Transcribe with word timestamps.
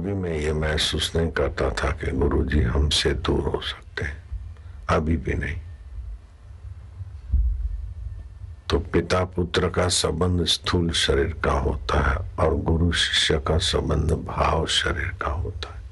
कभी 0.00 0.12
मैं 0.12 0.36
ये 0.38 0.52
महसूस 0.52 1.12
नहीं 1.16 1.28
करता 1.28 1.70
था 1.70 1.90
कि 1.90 2.10
गुरुजी 2.10 2.62
हमसे 2.62 3.12
दूर 3.12 3.40
हो 3.40 3.60
सकते 3.60 4.04
हैं। 4.04 4.24
अभी 4.90 5.16
भी 5.16 5.34
नहीं। 5.34 5.60
तो 8.70 8.78
पिता 8.78 9.24
पुत्र 9.24 9.68
का 9.68 9.88
संबंध 9.88 10.44
स्थूल 10.44 10.90
शरीर 10.90 11.36
का 11.44 11.52
होता 11.52 12.10
है 12.10 12.30
और 12.38 12.54
गुरु 12.54 12.92
शिष्य 12.92 13.38
का 13.38 13.58
संबंध 13.58 14.12
भाव 14.12 14.66
शरीर 14.66 15.08
का 15.08 15.30
होता 15.30 15.74
है। 15.74 15.82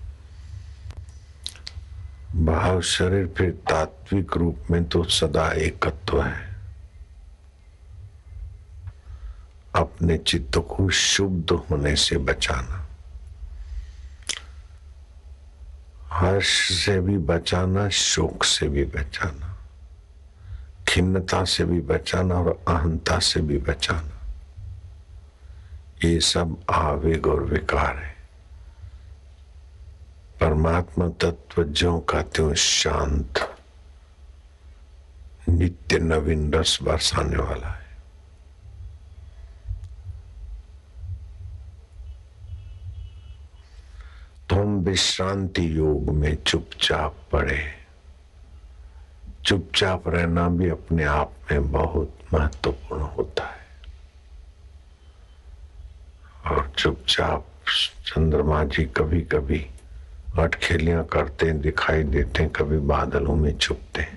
भाव 2.45 2.81
शरीर 2.81 3.35
फिर 3.37 3.51
तात्विक 3.51 4.37
रूप 4.37 4.57
में 4.71 4.85
तो 4.85 5.05
सदा 5.05 5.51
एकत्व 5.51 6.23
है। 6.23 6.57
अपने 9.75 10.19
चित्त 10.19 10.59
को 10.59 10.91
शुद्ध 10.91 11.51
होने 11.51 11.97
से 11.97 12.19
बचाना। 12.19 12.78
हर्ष 16.39 16.85
से 16.85 17.01
भी 17.01 17.17
बचाना, 17.19 17.89
शोक 17.91 18.45
से 18.45 18.69
भी 18.69 18.85
बचाना, 18.95 19.47
खिन्नता 20.89 21.43
से 21.45 21.65
भी 21.65 21.81
बचाना 21.83 22.35
और 22.35 22.49
अहंता 22.69 23.19
से 23.19 23.41
भी 23.41 23.59
बचाना, 23.59 24.21
ये 26.05 26.21
सब 26.21 26.57
आवेग 26.71 27.27
और 27.27 27.43
विकार 27.45 27.97
है। 27.97 28.15
परमात्मा 30.41 31.09
तत्व 31.19 31.65
जो 31.65 31.99
का 32.07 32.23
त्यों 32.23 32.55
शांत, 32.55 33.41
नित्य 35.49 35.99
नवीन 35.99 36.53
रस 36.55 36.79
बरसाने 36.83 37.37
वाला 37.37 37.69
है 37.69 37.87
तो 44.49 44.57
हम 44.57 44.78
विश्रांति 44.89 45.79
योग 45.79 46.11
में 46.11 46.37
चुपचाप 46.43 47.17
पड़े। 47.33 47.65
चुपचाप 49.45 50.09
रहना 50.09 50.49
भी 50.49 50.69
अपने 50.69 51.05
आप 51.05 51.33
में 51.51 51.73
बहुत 51.73 52.19
महत्वपूर्ण 52.35 53.03
होता 53.03 53.45
है। 53.45 53.59
और 56.47 56.73
चुपचाप 56.79 57.47
चंद्रमा 58.07 58.65
जी 58.65 58.85
कभी 58.85 59.21
कभी 59.21 59.67
अटखेलियाँ 60.39 61.05
करते, 61.05 61.53
दिखाई 61.53 62.03
देते, 62.03 62.47
कभी 62.47 62.79
बादलों 62.79 63.35
में 63.35 63.59
छुपते 63.59 64.09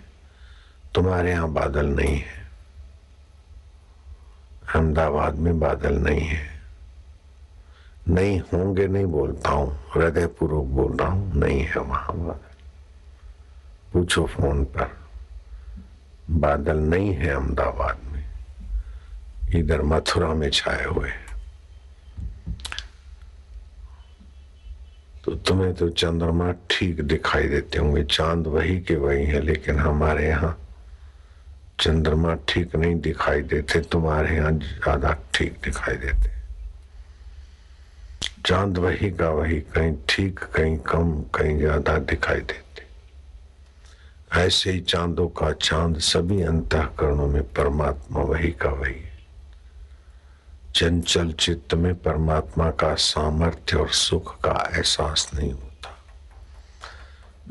तुम्हारे 0.96 1.32
यहाँ 1.32 1.50
बादल 1.50 1.86
नहीं 1.86 2.18
है। 2.18 2.48
अहमदाबाद 4.76 5.36
में 5.36 5.60
बादल 5.60 5.94
नहीं 5.94 6.22
है। 6.22 6.61
नहीं 8.12 8.40
होंगे, 8.44 8.88
नहीं 8.88 9.06
बोलता 9.08 9.50
हूँ। 9.50 9.78
हृदय 9.94 10.26
पूर्वक 10.30 10.66
बोल 10.68 10.96
रहा 10.98 11.10
हूँ, 11.10 11.34
नहीं 11.36 11.62
है 11.62 11.82
वहाँ 11.82 12.40
पूछो 13.94 14.26
फ़ोन 14.26 14.64
पर। 14.66 14.90
बादल 16.32 16.78
नहीं 16.80 17.14
है 17.14 17.30
अहमदाबाद 17.30 17.98
में। 18.12 18.24
इधर 19.56 19.82
मथुरा 19.84 20.34
में 20.34 20.50
छाए 20.50 20.86
हुए 20.86 21.10
तो 25.26 25.36
तुम्हें 25.38 25.74
तो 25.76 25.90
चंद्रमा 25.92 26.52
ठीक 26.70 27.02
दिखाई 27.04 27.48
देते 27.48 27.80
होंगे। 27.80 28.04
चाँद 28.06 28.48
वही 28.48 28.80
के 28.82 28.96
वही 28.96 29.26
है, 29.26 29.42
लेकिन 29.42 29.80
हमारे 29.80 30.28
यहाँ 30.28 30.58
चंद्रमा 31.80 32.36
ठीक 32.50 32.76
नहीं 32.76 32.96
दिखाई 33.02 33.42
देते। 33.44 33.82
तुम्हारे 33.82 34.36
यहाँ 34.36 34.52
ज़्यादा 34.52 35.16
ठीक 35.34 35.60
दिखाई 35.64 35.96
देते। 35.98 36.41
चाँद 38.46 38.78
वही 38.78 39.12
का 39.12 39.30
वही 39.30 39.60
कहीं 39.60 39.96
ठीक, 40.10 40.40
कहीं 40.40 40.78
कम, 40.78 41.22
कहीं 41.22 41.58
ज़्यादा 41.58 41.98
दिखाई 41.98 42.40
देते। 42.40 42.86
ऐसे 44.40 44.72
ही 44.72 44.80
चांदों 44.80 45.28
का 45.28 45.52
चाँद 45.52 45.98
सभी 46.00 46.42
अंतकरणों 46.42 47.28
में 47.28 47.44
परमात्मा 47.44 48.22
वही 48.22 48.52
का 48.52 48.70
वही 48.70 48.94
है। 48.94 49.12
चंचल 50.76 51.32
चित्त 51.32 51.74
में 51.74 51.96
परमात्मा 51.96 52.72
का 52.72 52.96
सामर्थ्य 52.96 53.78
और 53.78 53.90
सुख 53.90 54.40
का 54.42 54.70
एहसास 54.76 55.32
नहीं 55.34 55.52
होता। 55.52 55.98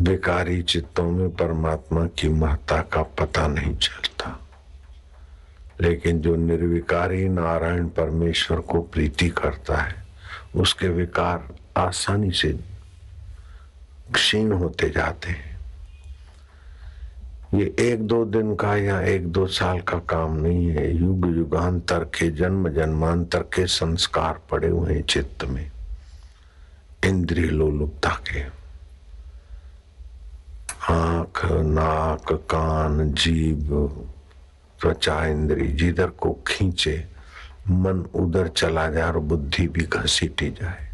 बेकारी 0.01 0.63
चित्तों 0.63 1.11
में 1.11 1.31
परमात्मा 1.31 2.07
की 2.07 2.29
महत्ता 2.29 2.83
का 2.83 3.03
पता 3.03 3.47
नहीं 3.47 3.77
चलता। 3.77 4.41
लेकिन 5.81 6.21
जो 6.21 6.37
निर्विकारी 6.37 7.29
नारायण 7.29 7.89
परमेश्वर 7.89 8.61
को 8.61 8.81
प्रीति 8.83 9.29
करता 9.29 9.77
है 9.77 10.00
उसके 10.55 10.89
विकार 10.89 11.49
आसानी 11.77 12.31
से 12.31 12.53
क्षीण 14.15 14.53
होते 14.53 14.91
जाते 14.91 15.31
हैं। 15.31 15.59
ये 17.55 17.75
एक 17.81 18.07
दो 18.07 18.25
दिन 18.25 18.55
का 18.55 18.77
या 18.77 19.01
एक 19.01 19.27
दो 19.29 19.47
साल 19.47 19.81
का 19.81 19.99
काम 19.99 20.37
नहीं 20.37 20.67
है। 20.67 20.97
युग 20.97 21.27
युगांतर 21.37 22.05
के 22.05 22.31
जन्म 22.31 22.69
जन्मांतर 22.69 23.43
के 23.43 23.67
संस्कार 23.67 24.41
पड़े 24.51 24.69
हुए 24.69 24.95
हैं 24.95 25.03
चित्त 25.03 25.45
में, 25.45 25.71
इंद्रिय 27.05 27.47
लोलुपता 27.47 28.11
के। 28.11 28.43
आँख, 30.93 31.45
नाक, 31.45 32.33
कान 32.33 33.13
जीव 33.13 33.87
त्वचा 34.81 35.27
इंद्री 35.27 35.69
जिधर 35.69 36.07
को 36.07 36.33
खींचे 36.47 37.07
मन 37.69 38.05
उधर 38.15 38.49
चला 38.49 38.89
जाए 38.91 39.09
और 39.09 39.19
बुद्धि 39.19 39.67
भी 39.69 39.85
घसीटी 39.87 40.51
जाए। 40.51 40.89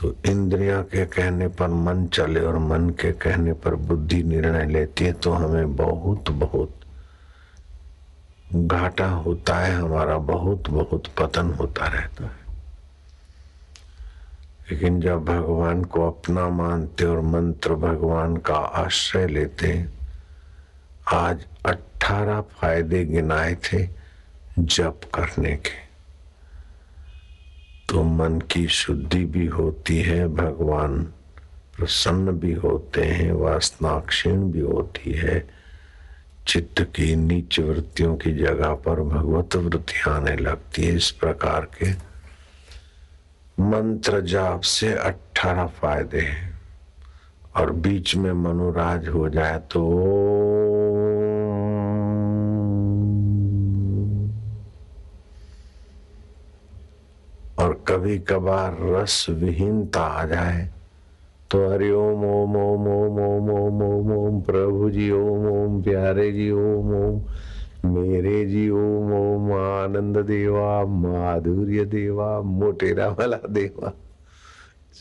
तो 0.00 0.14
इंद्रिया 0.26 0.80
के 0.82 1.04
कहने 1.06 1.48
पर 1.48 1.68
मन 1.68 2.06
चले 2.06 2.40
और 2.40 2.58
मन 2.58 2.88
के 2.90 3.12
कहने 3.12 3.52
पर 3.52 3.74
बुद्धि 3.74 4.22
निर्णय 4.22 4.66
लेती 4.66 5.04
है 5.04 5.12
तो 5.12 5.32
हमें 5.32 5.76
बहुत 5.76 6.30
बहुत 6.30 6.78
घाटा 8.54 9.06
होता 9.06 9.56
है, 9.56 9.74
हमारा 9.74 10.16
बहुत 10.18 10.68
बहुत 10.70 11.06
पतन 11.18 11.50
होता 11.50 11.86
रहता 11.86 12.24
है। 12.24 12.40
लेकिन 14.70 15.00
जब 15.00 15.24
भगवान 15.24 15.84
को 15.84 16.06
अपना 16.06 16.48
मानते 16.48 17.04
और 17.04 17.20
मंत्र 17.20 17.74
भगवान 17.74 18.36
का 18.36 18.54
आश्रय 18.54 19.26
लेते, 19.26 19.84
आज 21.12 21.44
अठारह 21.66 22.40
फ़ायदे 22.40 23.04
गिनाए 23.04 23.54
थे 23.64 24.01
जप 24.58 25.00
करने 25.14 25.56
के। 25.56 25.82
तो 27.88 28.02
मन 28.02 28.40
की 28.40 28.68
शुद्धि 28.68 29.24
भी 29.24 29.46
होती 29.46 30.02
है, 30.02 30.28
भगवान 30.28 31.02
प्रसन्न 31.76 32.32
भी 32.32 32.52
होते 32.52 33.04
हैं 33.04 33.32
वासना 33.32 34.00
क्षीण 34.00 34.50
भी 34.52 34.60
होती 34.60 35.12
है। 35.12 35.50
चित्त 36.46 36.82
की 36.82 37.16
नीच 37.16 37.60
वृत्तियों 37.60 38.16
की 38.16 38.32
जगह 38.32 38.74
पर 38.74 39.00
भगवत 39.00 39.56
वृत्ति 39.56 40.10
आने 40.10 40.36
लगती 40.36 40.84
है 40.84 40.94
इस 40.94 41.10
प्रकार 41.10 41.60
के। 41.60 41.90
मंत्र 43.62 44.20
जाप 44.20 44.60
से 44.60 44.92
अठारह 44.92 45.66
फ़ायदे 45.66 46.20
हैं। 46.20 46.52
और 47.56 47.70
बीच 47.70 48.16
में 48.16 48.32
मनोराज 48.32 49.08
हो 49.08 49.28
जाए 49.28 49.58
तो 49.58 49.80
और 57.62 57.72
कभी 57.88 58.18
कभार 58.30 58.76
रस 58.94 59.26
विहीनता 59.40 60.00
आ 60.00 60.24
जाए 60.26 60.68
तो 61.50 61.58
हरि 61.70 61.90
ओम 61.92 62.24
ओम 62.24 62.56
ओम 62.56 62.86
ओम 62.88 63.18
ओम 63.22 63.50
ओम 63.56 63.82
ओम 63.82 64.12
ओम 64.18 64.40
प्रभु 64.42 64.90
जी 64.90 65.10
ओम 65.18 65.46
ओम 65.52 65.82
प्यारे 65.82 66.30
जी 66.32 66.50
ओम 66.50 66.94
ओम 67.02 67.20
मेरे 67.94 68.44
जी 68.46 68.68
ओम 68.82 69.12
ओम 69.14 69.52
आनंद 69.58 70.18
देवा 70.26 70.84
माधुर्य 71.02 71.84
देवा 71.94 72.30
मोटेरा 72.58 73.08
वाला 73.18 73.38
देवा 73.58 73.92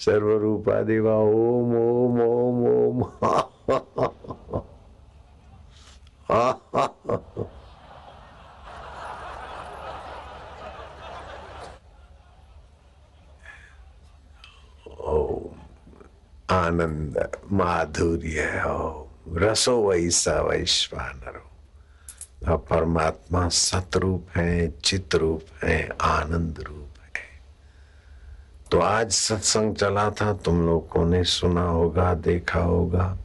सर्वरूपा 0.06 0.82
देवा 0.92 1.16
ओम 1.40 1.76
ओम 1.78 2.22
ओम 2.28 2.66
ओम 2.74 3.04
हा 3.24 3.34
हा 3.70 3.80
हा 6.30 6.44
हा 6.76 6.86
हा 7.10 7.18
आनंद, 16.52 17.32
माधुर्य 17.52 18.42
हो 18.42 19.10
रसो 19.34 19.90
वैसा 19.90 20.42
वैश्वानरो 20.42 21.48
अब 22.54 22.66
परमात्मा 22.70 23.48
सतरूप 23.50 24.28
है 24.36 24.72
चित 24.80 25.16
रूप 25.16 25.64
है, 25.64 25.90
आनंद 26.02 26.60
रूप 26.60 27.18
है। 27.18 27.30
तो 28.72 28.80
आज 28.80 29.12
सत्संग 29.12 29.76
चला 29.76 30.10
था, 30.10 30.34
तुम 30.34 30.66
लोगों 30.66 31.06
ने 31.06 31.24
सुना 31.24 31.62
होगा, 31.62 32.14
देखा 32.14 32.60
होगा। 32.60 33.18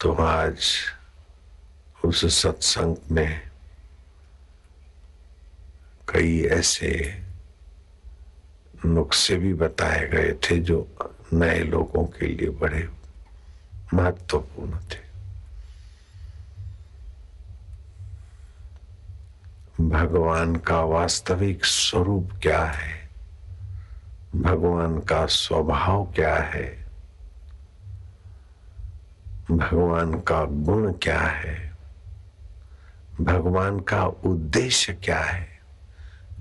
तो 0.00 0.12
आज 0.14 0.70
उस 2.04 2.42
सत्संग 2.42 2.96
में 3.10 3.51
कई 6.08 6.42
ऐसे 6.42 7.22
नुस्खे 8.84 9.36
भी 9.36 9.54
बताए 9.54 10.08
गए 10.08 10.32
थे 10.32 10.58
जो 10.58 10.96
नए 11.32 11.58
लोगों 11.58 12.06
के 12.06 12.26
लिए 12.26 12.50
बड़े 12.50 12.88
महत्वपूर्ण 13.94 14.72
थे। 14.72 15.12
भगवान 19.80 20.56
का 20.56 20.80
वास्तविक 20.80 21.64
स्वरूप 21.64 22.30
क्या 22.42 22.64
है? 22.64 23.10
भगवान 24.36 25.00
का 25.00 25.26
स्वभाव 25.26 26.12
क्या 26.14 26.36
है? 26.36 26.86
भगवान 29.50 30.20
का 30.20 30.44
गुण 30.44 30.92
क्या 30.92 31.20
है? 31.20 31.72
भगवान 33.20 33.80
का 33.80 34.06
उद्देश्य 34.06 34.92
क्या 34.94 35.20
है? 35.20 35.51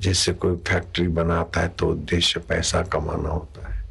जैसे 0.01 0.33
कोई 0.33 0.55
फैक्ट्री 0.55 1.07
बनाता 1.07 1.61
है 1.61 1.67
तो 1.69 1.87
उद्देश्य 1.87 2.39
पैसा 2.39 2.81
कमाना 2.81 3.29
होता 3.29 3.73
है। 3.73 3.83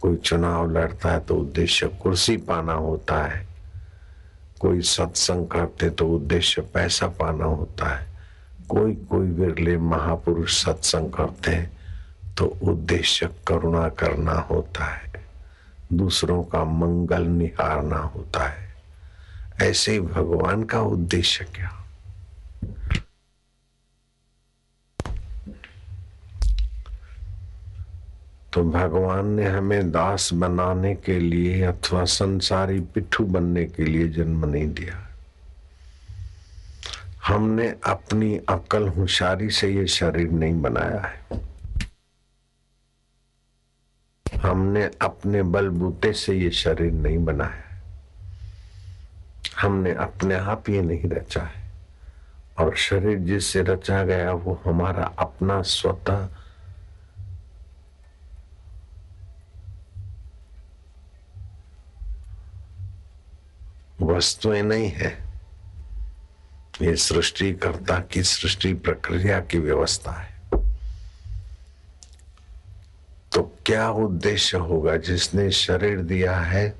कोई 0.00 0.16
चुनाव 0.16 0.70
लड़ता 0.70 1.12
है 1.12 1.20
तो 1.20 1.34
उद्देश्य 1.34 1.88
कुर्सी 2.02 2.36
पाना 2.36 2.72
होता 2.72 3.22
है। 3.24 3.46
कोई 4.60 4.80
सत्संग 4.80 5.46
करते 5.48 5.90
तो 5.90 6.08
उद्देश्य 6.08 6.62
पैसा 6.62 7.06
पाना 7.06 7.44
होता 7.44 7.96
है। 7.96 8.06
कोई 8.68 8.94
कोई 8.94 9.26
विरले 9.26 9.76
महापुरुष 9.78 10.64
सत्संग 10.64 11.12
करते 11.12 11.50
हैं 11.50 11.70
तो 12.38 12.46
उद्देश्य 12.62 13.28
करुणा 13.48 13.88
करना 13.88 14.32
होता 14.32 14.84
है। 14.84 15.12
दूसरों 15.92 16.42
का 16.42 16.64
मंगल 16.64 17.22
निहारना 17.22 17.98
होता 17.98 18.44
है। 18.44 18.74
ऐसे 19.62 19.92
ही 19.92 20.00
भगवान 20.00 20.62
का 20.62 20.80
उद्देश्य 20.80 21.44
क्या? 21.44 21.79
तो 28.52 28.62
भगवान 28.64 29.26
ने 29.26 29.44
हमें 29.44 29.90
दास 29.90 30.32
बनाने 30.32 30.94
के 30.94 31.18
लिए 31.18 31.62
अथवा 31.62 32.04
संसारी 32.04 32.80
पिट्ठू 32.80 33.24
बनने 33.24 33.64
के 33.64 33.84
लिए 33.84 34.08
जन्म 34.08 34.44
नहीं 34.46 34.66
दिया। 34.74 35.06
हमने 37.26 37.68
अपनी 37.86 38.36
अकल 38.48 38.88
होशियारी 38.88 39.50
से 39.50 39.68
ये 39.70 39.86
शरीर 39.86 40.30
नहीं 40.30 40.60
बनाया 40.62 41.00
है। 41.00 41.40
हमने 44.42 44.90
अपने 45.02 45.42
बलबूते 45.42 46.12
से 46.12 46.34
ये 46.34 46.50
शरीर 46.50 46.92
नहीं 46.92 47.24
बनाया 47.24 47.68
हमने 49.60 49.92
अपने 49.92 50.34
आप 50.34 50.68
ये 50.68 50.82
नहीं 50.82 51.10
रचा 51.10 51.42
है। 51.42 51.62
और 52.58 52.76
शरीर 52.76 53.18
जिससे 53.18 53.62
रचा 53.62 54.02
गया 54.04 54.32
वो 54.32 54.60
हमारा 54.64 55.04
अपना 55.18 55.62
स्वतः 55.62 56.28
वस्तुएँ 64.20 64.62
नहीं 64.62 64.90
है। 64.90 65.18
ये 66.82 66.96
सृष्टिकर्ता 66.96 68.00
की 68.00 68.22
सृष्टि 68.22 68.74
प्रक्रिया 68.74 69.40
की 69.40 69.58
व्यवस्था 69.58 70.10
है। 70.10 70.60
तो 73.32 73.56
क्या 73.66 73.90
उद्देश्य 73.90 74.58
होगा? 74.58 74.96
जिसने 74.96 75.50
शरीर 75.50 76.00
दिया 76.00 76.36
है, 76.36 76.74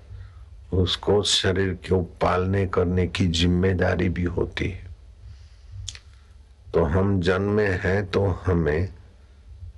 उसको 0.73 1.23
शरीर 1.23 1.75
को 1.75 2.03
पालने 2.03 2.67
करने 2.67 3.07
की 3.07 3.29
ज़िम्मेदारी 3.29 4.09
भी 4.09 4.25
होती 4.25 4.71
है। 4.71 4.87
तो 6.75 6.85
हम 6.85 7.21
जन्मे 7.21 7.69
हैं 7.69 8.07
तो 8.07 8.27
हमें 8.27 8.89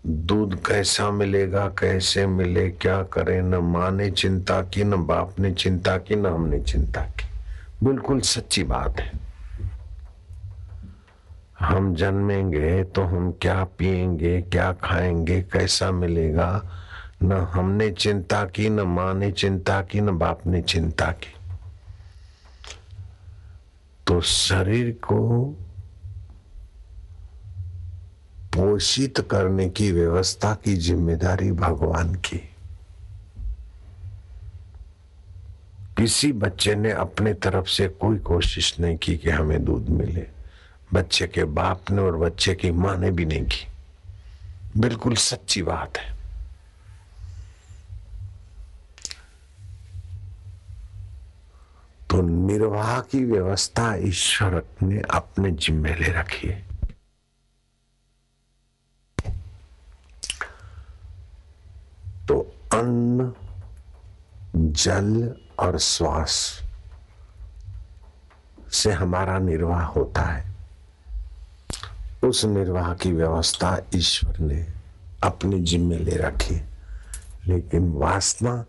दूध 0.06 0.66
कैसा 0.66 1.10
मिलेगा, 1.10 1.68
कैसे 1.68 2.26
मिले, 2.26 2.70
क्या 2.70 3.02
करें? 3.02 3.42
न 3.42 3.54
माँ 3.54 3.90
ने 3.90 4.10
चिंता 4.10 4.62
की, 4.62 4.84
न 4.84 5.06
बाप 5.06 5.38
ने 5.38 5.52
चिंता 5.52 5.98
की, 5.98 6.14
न 6.14 6.26
हमने 6.26 6.60
चिंता 6.60 7.00
की। 7.00 7.31
बिल्कुल 7.82 8.20
सच्ची 8.20 8.64
बात 8.64 9.00
है। 9.00 9.20
हम 11.60 11.94
जन्मेंगे 11.94 12.84
तो 12.84 13.02
हम 13.02 13.32
क्या 13.32 13.64
पिएँगे 13.64 14.42
क्या 14.42 14.72
खाएँगे, 14.72 15.42
कैसा 15.42 15.90
मिलेगा? 15.90 16.68
न 17.22 17.32
हमने 17.32 17.90
चिंता 17.90 18.44
की, 18.44 18.68
न 18.68 18.80
माँ 18.80 19.14
ने 19.14 19.32
चिंता 19.32 19.82
की, 19.82 20.00
न 20.00 20.18
बाप 20.18 20.46
ने 20.46 20.62
चिंता 20.62 21.12
की। 21.12 21.34
तो 24.06 24.20
शरीर 24.20 24.90
को 25.04 25.46
पोषित 28.56 29.28
करने 29.30 29.68
की 29.68 29.92
व्यवस्था 29.92 30.54
की 30.54 30.74
ज़िम्मेदारी 30.74 31.52
भगवान 31.52 32.14
की। 32.14 32.51
किसी 36.02 36.32
बच्चे 36.32 36.74
ने 36.74 36.90
अपने 36.90 37.34
तरफ़ 37.34 37.66
से 37.66 37.88
कोई 37.88 38.18
कोशिश 38.18 38.80
नहीं 38.80 38.96
की 38.96 39.16
कि 39.16 39.30
हमें 39.30 39.64
दूध 39.64 39.88
मिले। 39.88 40.26
बच्चे 40.94 41.26
के 41.26 41.44
बाप 41.44 41.90
ने 41.90 42.02
और 42.02 42.16
बच्चे 42.16 42.54
की 42.54 42.70
माँ 42.70 42.96
ने 42.96 43.10
भी 43.10 43.24
नहीं 43.24 43.44
की। 43.44 43.66
बिल्कुल 44.76 45.14
सच्ची 45.14 45.62
बात 45.62 45.98
है। 45.98 46.16
तो 52.10 52.22
निर्वाह 52.22 53.00
की 53.00 53.24
व्यवस्था 53.24 53.94
ईश्वर 53.94 54.62
ने 54.82 55.02
अपने 55.10 55.50
जिम्मे 55.50 55.94
ले 55.94 56.08
रखी 56.08 56.48
है। 56.48 56.66
तो 62.28 62.54
अन्न, 62.72 63.32
जल 64.56 65.34
और 65.62 65.78
श्वास 65.78 66.62
से 68.72 68.92
हमारा 68.92 69.38
निर्वाह 69.38 69.84
होता 69.84 70.22
है। 70.22 70.52
उस 72.24 72.44
निर्वाह 72.44 72.94
की 72.94 73.12
व्यवस्था 73.12 73.78
ईश्वर 73.94 74.38
ने 74.38 74.66
अपने 75.22 75.60
जिम्मे 75.60 75.98
ले 75.98 76.16
रखी। 76.16 76.62
लेकिन 77.46 77.92
वासना 77.92 78.64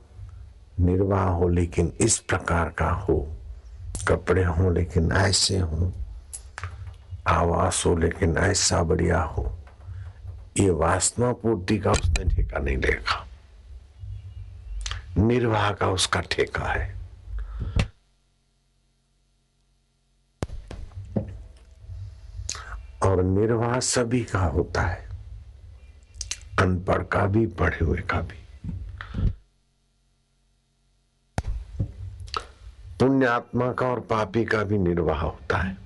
निर्वाह 0.79 1.23
हो, 1.23 1.47
लेकिन 1.47 1.93
इस 2.01 2.19
प्रकार 2.19 2.69
का 2.69 2.89
हो। 2.89 3.37
कपड़े 4.07 4.43
हो, 4.43 4.69
लेकिन 4.69 5.11
ऐसे 5.11 5.59
हो। 5.59 5.93
आवास 7.27 7.83
हो, 7.85 7.95
लेकिन 7.95 8.37
ऐसा 8.37 8.83
बढ़िया 8.83 9.21
हो। 9.21 9.57
ये 10.59 10.69
वासना 10.69 11.33
पूर्ति 11.33 11.77
का 11.77 11.91
उसने 11.91 12.35
ठेका 12.35 12.59
नहीं 12.59 12.77
देखा। 12.77 13.22
निर्वाह 15.17 15.71
का 15.71 15.87
उसका 15.87 16.21
ठेका 16.21 16.63
है। 16.63 16.95
और 23.03 23.23
निर्वाह 23.23 23.79
सभी 23.79 24.23
का 24.23 24.39
होता 24.39 24.81
है। 24.81 25.09
अनपढ़ 26.59 27.03
का 27.03 27.25
भी, 27.25 27.47
पढ़े 27.47 27.85
हुए 27.85 27.97
का 27.97 28.21
भी। 28.21 28.43
पुण्यात्मा 32.99 33.73
का 33.73 33.87
और 33.87 33.99
पापी 33.99 34.45
का 34.45 34.63
भी 34.63 34.77
निर्वाह 34.77 35.21
होता 35.21 35.57
है। 35.57 35.77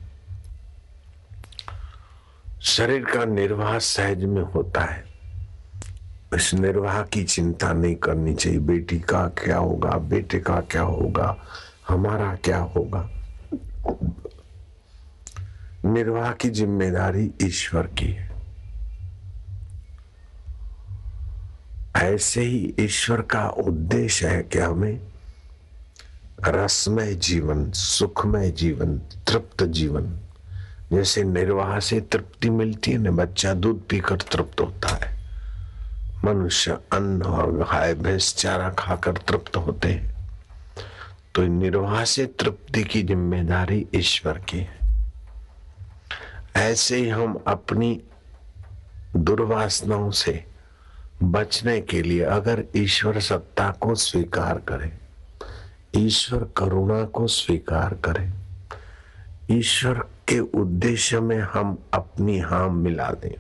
शरीर 2.62 3.06
का 3.06 3.26
निर्वाह 3.26 3.80
सहज 3.80 4.24
में 4.24 4.42
होता 4.42 4.82
है। 4.82 5.07
इस 6.36 6.54
निर्वाह 6.54 7.02
की 7.02 7.24
चिंता 7.24 7.74
नहीं 7.74 7.96
करनी 7.96 8.36
चाहिए। 8.36 8.60
बेटी 8.60 9.00
का 9.00 9.28
क्या 9.28 9.58
होगा? 9.58 9.90
बेटे 9.90 10.40
का 10.40 10.62
क्या 10.62 10.82
होगा? 10.82 11.38
हमारा 11.88 12.36
क्या 12.36 12.58
होगा? 12.58 13.10
निर्वाह 15.86 16.32
की 16.32 16.50
ज़िम्मेदारी 16.50 17.32
ईश्वर 17.44 17.88
की 17.88 18.06
है। 18.06 18.28
ऐसे 21.96 22.42
ही 22.42 22.74
ईश्वर 22.80 23.22
का 23.22 23.50
उद्देश्य 23.50 24.28
है 24.28 24.44
कि 24.44 24.60
हमें 24.60 25.00
रसमय 26.46 27.14
जीवन, 27.14 27.72
सुखमय 27.72 28.52
जीवन, 28.52 28.98
तृप्त 28.98 29.64
जीवन, 29.64 30.20
जैसे 30.92 31.24
निर्वाह 31.24 31.80
से 31.80 32.02
तृप्ति 32.02 32.50
मिलती 32.50 32.92
है 32.92 32.98
ना, 32.98 33.12
बच्चा 33.12 33.54
दूध 33.54 33.82
पीकर 33.90 34.16
तृप्त 34.16 34.62
होता 34.62 34.88
है। 34.88 35.17
मनुष्य 36.26 36.78
अन्न 36.94 37.22
और 37.24 37.52
गाय, 37.54 37.94
भैंस, 37.94 38.36
चारा 38.36 38.70
खाकर 38.70 39.18
तृप्त 39.28 39.58
होते 39.58 39.88
हैं। 39.88 40.16
तो 41.36 41.44
निर्वाह 41.44 42.04
से 42.06 42.26
तृप्ति 42.40 42.84
की 42.84 43.02
ज़िम्मेदारी 43.04 43.86
ईश्वर 43.96 44.38
की 44.50 44.58
है। 44.58 44.76
ऐसे 46.58 46.96
ही 46.98 47.10
हम 47.10 47.40
अपनी 47.48 48.00
दुर्वासनाओं 49.16 50.10
से 50.12 50.44
बचने 51.24 51.80
के 51.82 52.02
लिए 52.02 52.24
अगर 52.24 52.64
ईश्वर 52.76 53.20
सत्ता 53.20 53.70
को 53.82 53.96
स्वीकार 53.96 54.58
करें, 54.68 54.92
ईश्वर 55.98 56.48
करुणा 56.58 57.04
को 57.06 57.28
स्वीकार 57.28 57.94
करें, 58.06 58.32
ईश्वर 59.52 60.00
के 60.28 60.40
उद्देश्य 60.40 61.20
में 61.20 61.40
हम 61.54 61.78
अपनी 61.94 62.40
हाम 62.40 62.76
मिला 62.78 63.10
दें। 63.14 63.36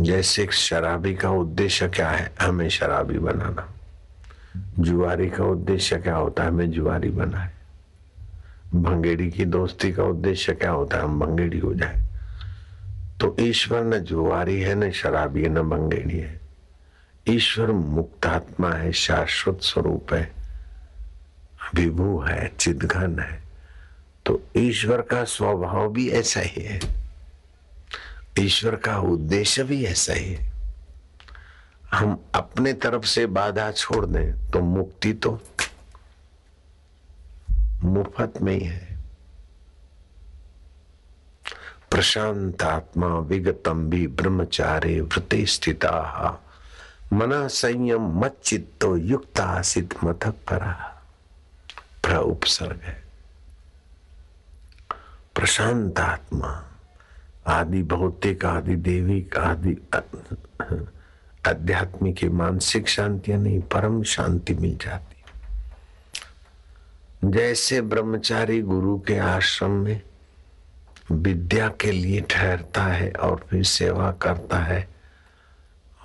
जैसे 0.00 0.42
एक 0.42 0.52
शराबी 0.52 1.14
का 1.14 1.30
उद्देश्य 1.30 1.88
क्या 1.88 2.10
है? 2.10 2.32
हमें 2.40 2.68
शराबी 2.68 3.18
बनाना। 3.18 3.74
जुआरी 4.78 5.30
का 5.30 5.44
उद्देश्य 5.44 5.98
क्या 5.98 6.16
होता 6.16 6.42
है? 6.42 6.48
हमें 6.48 6.70
जुआरी 6.70 7.10
बनाए 7.10 7.50
भंगेड़ी 8.74 9.30
की 9.30 9.44
दोस्ती 9.44 9.92
का 9.92 10.04
उद्देश्य 10.04 10.52
क्या 10.52 10.70
होता 10.70 10.96
है? 10.96 11.02
हम 11.02 11.20
भंगेड़ी 11.20 11.58
हो 11.58 11.74
जाए। 11.74 12.02
तो 13.20 13.36
ईश्वर 13.40 13.80
न 13.80 13.98
जुआरी 13.98 14.60
है, 14.60 14.74
न 14.74 14.90
शराबी 14.90 15.42
है, 15.42 15.48
न 15.48 15.62
भंगेड़ी 15.62 16.18
है। 16.18 16.40
ईश्वर 17.28 17.72
मुक्तात्मा 17.72 18.70
है, 18.70 18.92
शाश्वत 18.92 19.58
स्वरूप 19.62 20.14
है। 20.14 20.32
विभू 21.74 22.20
है, 22.20 22.52
चिदघन 22.58 23.18
है। 23.18 23.42
तो 24.26 24.42
ईश्वर 24.56 25.00
का 25.00 25.24
स्वभाव 25.24 25.92
भी 25.92 26.08
ऐसा 26.08 26.40
ही 26.40 26.62
है। 26.62 27.05
ईश्वर 28.38 28.76
का 28.76 28.98
उद्देश्य 28.98 29.64
भी 29.64 29.84
ऐसा 29.84 30.12
ही 30.12 30.32
है। 30.32 30.52
हम 31.92 32.24
अपने 32.34 32.72
तरफ़ 32.72 33.04
से 33.04 33.26
बाधा 33.26 33.70
छोड़ 33.72 34.06
दें 34.06 34.50
तो 34.50 34.60
मुक्ति 34.60 35.12
तो 35.12 35.40
मुफ़्त 37.84 38.42
में 38.42 38.52
ही 38.54 38.64
है। 38.64 38.98
प्रशांतात्मा 41.90 43.06
विगतम 43.06 43.88
भी 43.90 44.06
ब्रह्मचारे 44.06 45.00
वृत्ति 45.00 45.46
स्थिता। 45.46 46.42
मन 47.12 47.48
संयम 47.48 48.20
मत 48.20 48.36
चित्तो 48.44 48.96
युक्त 48.96 49.40
आसित 49.40 49.94
मथक 50.04 50.34
परा। 50.48 50.72
प्र 52.02 52.16
उपसर्ग 52.16 52.80
है। 52.82 53.02
प्रशांत 55.34 56.00
आत्मा 56.00 56.65
आदि 57.46 57.82
भौतिक, 57.82 58.44
आदि 58.44 58.76
देविक, 58.76 59.36
आदि 59.38 59.76
आध्यात्मिक 61.46 62.24
मानसिक 62.24 62.88
शांति 62.88 63.32
नहीं, 63.32 63.60
परम 63.62 64.02
शांति 64.02 64.54
मिल 64.54 64.76
जाती। 64.76 65.14
जैसे 67.24 67.80
ब्रह्मचारी 67.82 68.60
गुरु 68.62 68.98
के 68.98 69.18
आश्रम 69.18 69.70
में 69.70 70.00
विद्या 71.12 71.68
के 71.80 71.90
लिए 71.92 72.20
ठहरता 72.30 72.82
है 72.84 73.10
और 73.12 73.46
फिर 73.50 73.62
सेवा 73.64 74.10
करता 74.22 74.58
है 74.58 74.88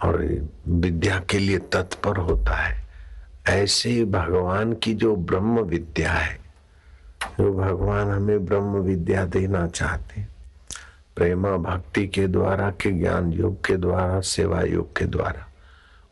और 0.03 0.25
विद्या 0.67 1.19
के 1.29 1.37
लिए 1.39 1.57
तत्पर 1.73 2.17
होता 2.17 2.55
है, 2.55 2.83
ऐसे 3.49 3.89
ही 3.89 4.03
भगवान 4.05 4.73
की 4.73 4.93
जो 4.93 5.15
ब्रह्म 5.15 5.61
विद्या 5.61 6.11
है, 6.11 6.39
जो 7.39 7.53
भगवान 7.53 8.09
हमें 8.09 8.45
ब्रह्म 8.45 8.81
विद्या 8.81 9.25
देना 9.25 9.67
चाहते 9.67 10.21
प्रेमा 11.15 11.55
भक्ति 11.57 12.07
के 12.07 12.27
द्वारा, 12.27 12.69
के 12.71 12.91
ज्ञान 12.91 13.31
योग 13.33 13.65
के 13.65 13.77
द्वारा, 13.77 14.19
सेवा 14.21 14.61
योग 14.61 14.95
के 14.97 15.05
द्वारा, 15.05 15.47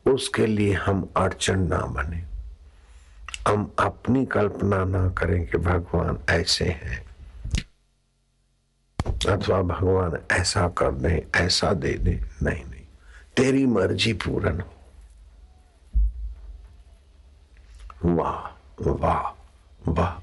उसके 0.06 0.46
लिए 0.46 0.74
हम 0.76 1.08
अड़चन 1.18 1.60
ना 1.68 1.78
बने। 1.88 2.24
हम 3.48 3.72
अपनी 3.80 4.26
कल्पना 4.26 4.84
ना 4.86 5.08
करें 5.10 5.46
कि 5.48 5.58
भगवान 5.58 6.18
ऐसे 6.30 6.66
हैं, 6.66 7.00
अथवा 9.30 9.62
भगवान 9.64 10.18
ऐसा 10.32 10.68
कर 10.68 10.92
दे, 10.92 11.28
ऐसा 11.36 11.74
दे 11.74 11.94
दे। 11.94 12.20
नहीं 12.44 12.64
नहीं, 12.66 12.86
तेरी 13.38 13.66
मर्ज़ी 13.66 14.14
पूर्ण 14.14 14.60
हो 14.60 14.74
वाह 18.06 18.48
वाह 18.82 19.30
वाह, 19.88 20.20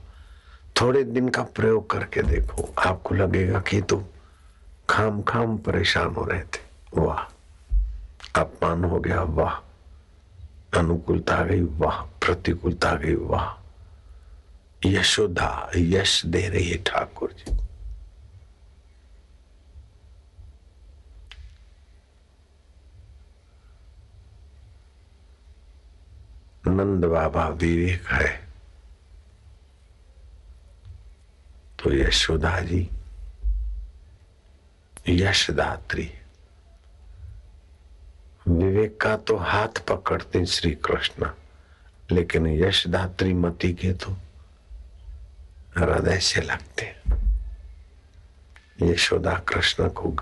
थोड़े 0.80 1.02
दिन 1.04 1.28
का 1.28 1.42
प्रयोग 1.42 1.90
करके 1.90 2.22
देखो, 2.22 2.68
आपको 2.78 3.14
लगेगा 3.14 3.60
कि 3.60 3.80
तो 3.80 3.96
खाम 4.90 5.22
खाम 5.22 5.58
परेशान 5.58 6.14
हो 6.14 6.24
रहे 6.24 6.42
थे। 6.42 6.66
वाह, 6.94 7.18
अपमान 8.40 8.84
हो 8.84 9.00
गया, 9.00 9.22
वाह। 9.22 9.54
अनुकूलता 10.78 11.34
आ 11.34 11.44
गई, 11.44 11.60
वाह। 11.60 12.02
प्रतिकूलता 12.02 12.90
आ 12.90 12.94
गई, 12.94 13.14
वाह। 13.14 13.62
यशोदा, 14.86 15.70
यश 15.76 16.26
दे 16.26 16.48
रही 16.48 16.70
है 16.70 16.76
ठाकुर 16.76 17.32
जी। 17.32 17.56
नंद 26.68 27.04
बाबा 27.04 27.48
विवेक 27.48 28.06
है। 28.06 28.48
तो 31.78 31.92
यशोदा 31.92 32.60
जी 32.60 32.90
यशदात्री। 35.08 36.10
विवेक 38.48 39.00
का 39.00 39.16
तो 39.16 39.36
हाथ 39.36 39.78
पकड़ते 39.88 40.44
श्री 40.46 40.70
कृष्ण 40.84 41.30
लेकिन 42.10 42.46
यशदात्री 42.46 43.34
मती 43.34 43.72
के 43.72 43.92
तो 43.92 44.12
हृदय 45.78 46.18
से 46.18 46.40
लगते 46.40 46.94
यशोदा 48.82 49.34
कृष्ण 49.48 49.88
को 49.88 50.14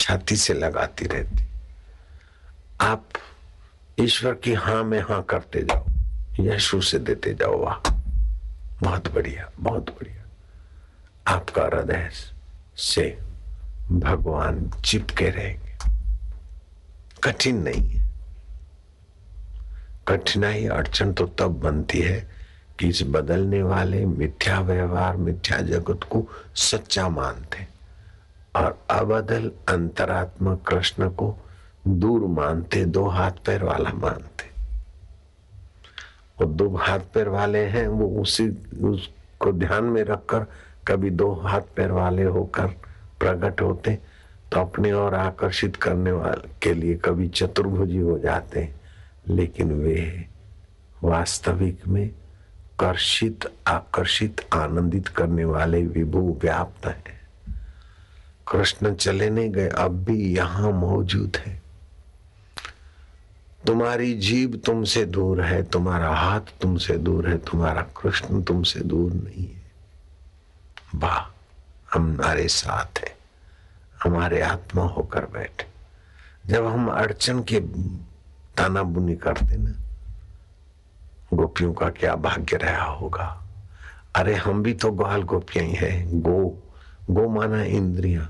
छाती 0.00 0.36
से 0.36 0.54
लगाती 0.54 1.06
रहती। 1.06 1.44
आप 2.80 3.08
ईश्वर 4.00 4.34
की 4.34 4.54
हाँ 4.54 4.82
में 4.84 5.00
हाँ 5.00 5.22
करते 5.22 5.62
जाओ, 5.62 5.84
यशु 6.40 6.80
से 6.80 6.98
देते 6.98 7.34
जाओ, 7.34 7.58
वाह। 7.58 7.90
बहुत 8.82 9.12
बढ़िया 9.14 9.50
बहुत 9.60 9.90
बढ़िया। 9.90 10.22
आपका 11.34 11.62
हृदय 11.64 12.10
से 12.76 13.33
भगवान 13.92 14.70
चिपके 14.84 15.30
रहेंगे। 15.30 15.74
कठिन 17.24 17.62
नहीं 17.62 17.88
है। 17.88 18.04
कठिनाई 20.08 20.66
अड़चन 20.66 21.12
तो 21.12 21.26
तब 21.26 21.60
बनती 21.60 21.98
है 21.98 22.30
कि 22.78 22.88
इस 22.88 23.02
बदलने 23.06 23.62
वाले 23.62 24.06
मिथ्या 24.06 24.60
व्यवहार, 24.60 25.16
मिथ्या 25.16 25.58
जगत 25.58 26.00
को 26.10 26.28
सच्चा 26.54 27.08
मानते 27.08 27.66
और 28.56 28.84
अबदल 28.90 29.52
अंतरात्मा 29.68 30.54
कृष्ण 30.54 31.08
को 31.08 31.36
दूर 31.88 32.20
मानते, 32.20 32.84
दो 32.84 33.08
हाथ 33.08 33.30
पैर 33.30 33.62
वाला 33.62 33.90
मानते। 33.90 34.44
वो 36.40 36.44
दो 36.44 36.76
हाथ 36.76 37.00
पैर 37.00 37.28
वाले 37.28 37.64
हैं, 37.64 37.88
वो 37.88 38.22
उसी, 38.22 38.48
उसको 38.82 39.52
ध्यान 39.52 39.84
में 39.84 40.04
रखकर 40.04 40.46
कभी 40.88 41.10
दो 41.10 41.34
हाथ 41.34 41.60
पैर 41.60 41.90
वाले 41.90 42.24
होकर 42.24 42.83
प्रकट 43.20 43.60
होते 43.60 43.98
तो 44.52 44.60
अपने 44.60 44.92
और 44.92 45.14
आकर्षित 45.14 45.76
करने 45.76 46.12
वाले, 46.12 46.48
के 46.62 46.74
लिए 46.74 46.94
कभी 46.94 47.28
चतुर्भुजी 47.28 47.98
हो 47.98 48.18
जाते, 48.18 48.74
लेकिन 49.28 49.72
वे 49.72 50.28
वास्तविक 51.04 51.88
में 51.88 52.10
कर्षित, 52.80 53.52
आकर्षित, 53.66 54.40
आनंदित 54.52 55.08
करने 55.08 55.44
वाले 55.44 55.86
विभु 55.86 56.38
व्याप्त 56.42 56.86
है। 56.86 57.04
कृष्ण 58.52 58.94
चले 58.94 59.30
नहीं 59.30 59.50
गए, 59.50 59.68
अब 59.68 60.04
भी 60.04 60.36
यहाँ 60.36 60.72
मौजूद 60.72 61.36
है। 61.36 61.62
तुम्हारी 63.66 64.14
जीव 64.14 64.56
तुमसे 64.56 65.04
दूर 65.04 65.40
है, 65.40 65.62
तुम्हारा 65.62 66.10
हाथ 66.10 66.40
तुमसे 66.40 66.96
दूर 66.98 67.28
है, 67.28 67.38
तुम्हारा 67.38 67.82
कृष्ण 67.82 68.42
तुमसे 68.42 68.80
दूर 68.80 69.12
नहीं 69.12 69.46
है। 69.46 69.62
वाह! 70.94 71.33
हमारे 71.94 72.48
साथ 72.48 72.98
है। 72.98 73.16
हमारे 74.02 74.40
आत्मा 74.40 74.82
होकर 74.82 75.24
बैठे। 75.24 75.66
जब 76.46 76.66
हम 76.66 76.88
अड़चन 76.88 77.42
के 77.42 77.60
ताना 78.56 78.82
बुनी 78.82 79.16
करते 79.16 79.56
ना, 79.56 79.74
गोपियों 81.34 81.74
का 81.74 81.90
क्या 81.90 82.14
भाग्य 82.14 82.56
रहा 82.56 82.84
होगा? 82.84 83.42
अरे 84.16 84.34
हम 84.34 84.62
भी 84.62 84.74
तो 84.74 84.92
ग्वाल 84.92 85.22
गोपियाँ 85.22 85.66
ही 85.66 85.74
है, 85.74 86.20
गो 86.20 86.62
गो 87.10 87.28
माना 87.28 87.62
इंद्रिया। 87.62 88.28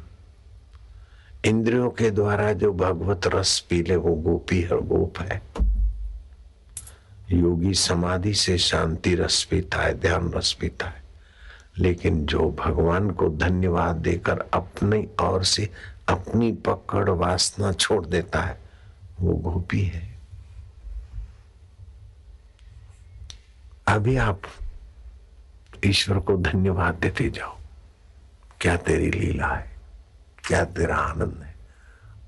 इंद्रियों 1.45 1.91
के 1.91 2.11
द्वारा 2.11 2.53
जो 2.53 2.73
भगवत 2.73 3.21
रस 3.27 3.61
पीले 3.61 3.97
वो 3.97 4.15
गोपी 4.15 4.67
और 4.69 4.81
गोप 4.81 5.19
है। 5.19 5.43
योगी 7.31 7.75
समाधि 7.75 8.35
से 8.35 8.59
शांति 8.59 9.15
रस 9.15 9.45
पीता 9.45 9.83
है, 9.83 10.01
ध्यान 10.01 10.33
रस 10.33 10.53
पीता 10.53 10.87
है। 10.87 11.04
लेकिन 11.79 12.27
जो 12.27 12.57
भगवान 12.59 13.11
को 13.11 13.29
धन्यवाद 13.29 13.97
देकर 13.97 14.45
अपनी 14.55 15.09
और 15.21 15.45
से 15.45 15.71
अपनी 16.09 16.53
पकड़ 16.53 17.11
वासना 17.11 17.73
छोड़ 17.73 18.07
देता 18.07 18.41
है, 18.41 18.59
वो 19.21 19.33
गोपी 19.33 19.83
है। 19.83 20.19
अभी 23.89 24.17
आप 24.17 24.41
ईश्वर 25.85 26.19
को 26.19 26.37
धन्यवाद 26.37 26.95
देते 26.95 27.31
जाओ। 27.31 27.57
क्या 28.61 28.77
तेरी 28.77 29.11
लीला 29.11 29.47
है? 29.47 29.71
क्या 30.47 30.65
तेरा 30.65 30.97
आनंद 30.97 31.43
है? 31.43 31.55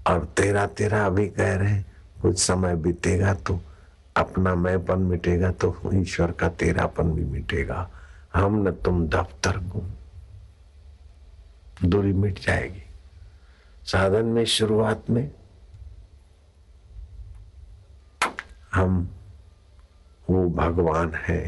और 0.06 0.24
तेरा 0.24 0.66
तेरा 0.66 1.06
अभी 1.06 1.28
कह 1.28 1.54
रहे 1.54 1.70
हैं, 1.70 1.86
कुछ 2.22 2.38
समय 2.38 2.76
बीतेगा 2.76 3.34
तो 3.34 3.60
अपना 4.16 4.54
मैंपन 4.54 4.98
मिटेगा 4.98 5.50
तो 5.50 5.80
ईश्वर 5.94 6.30
का 6.30 6.48
तेरापन 6.48 7.04
भी 7.04 7.24
मिटेगा। 7.24 7.90
हम 8.36 8.68
न 8.68 8.70
तुम 8.70 9.08
दफ्तर 9.08 9.58
गुम 9.58 9.90
दूरी 11.84 12.12
मिट 12.12 12.38
जाएगी। 12.38 12.82
साधन 13.84 14.24
में 14.24 14.44
शुरुआत 14.44 15.10
में 15.10 15.30
हम 18.74 19.16
वो 20.30 20.48
भगवान 20.50 21.14
है, 21.14 21.40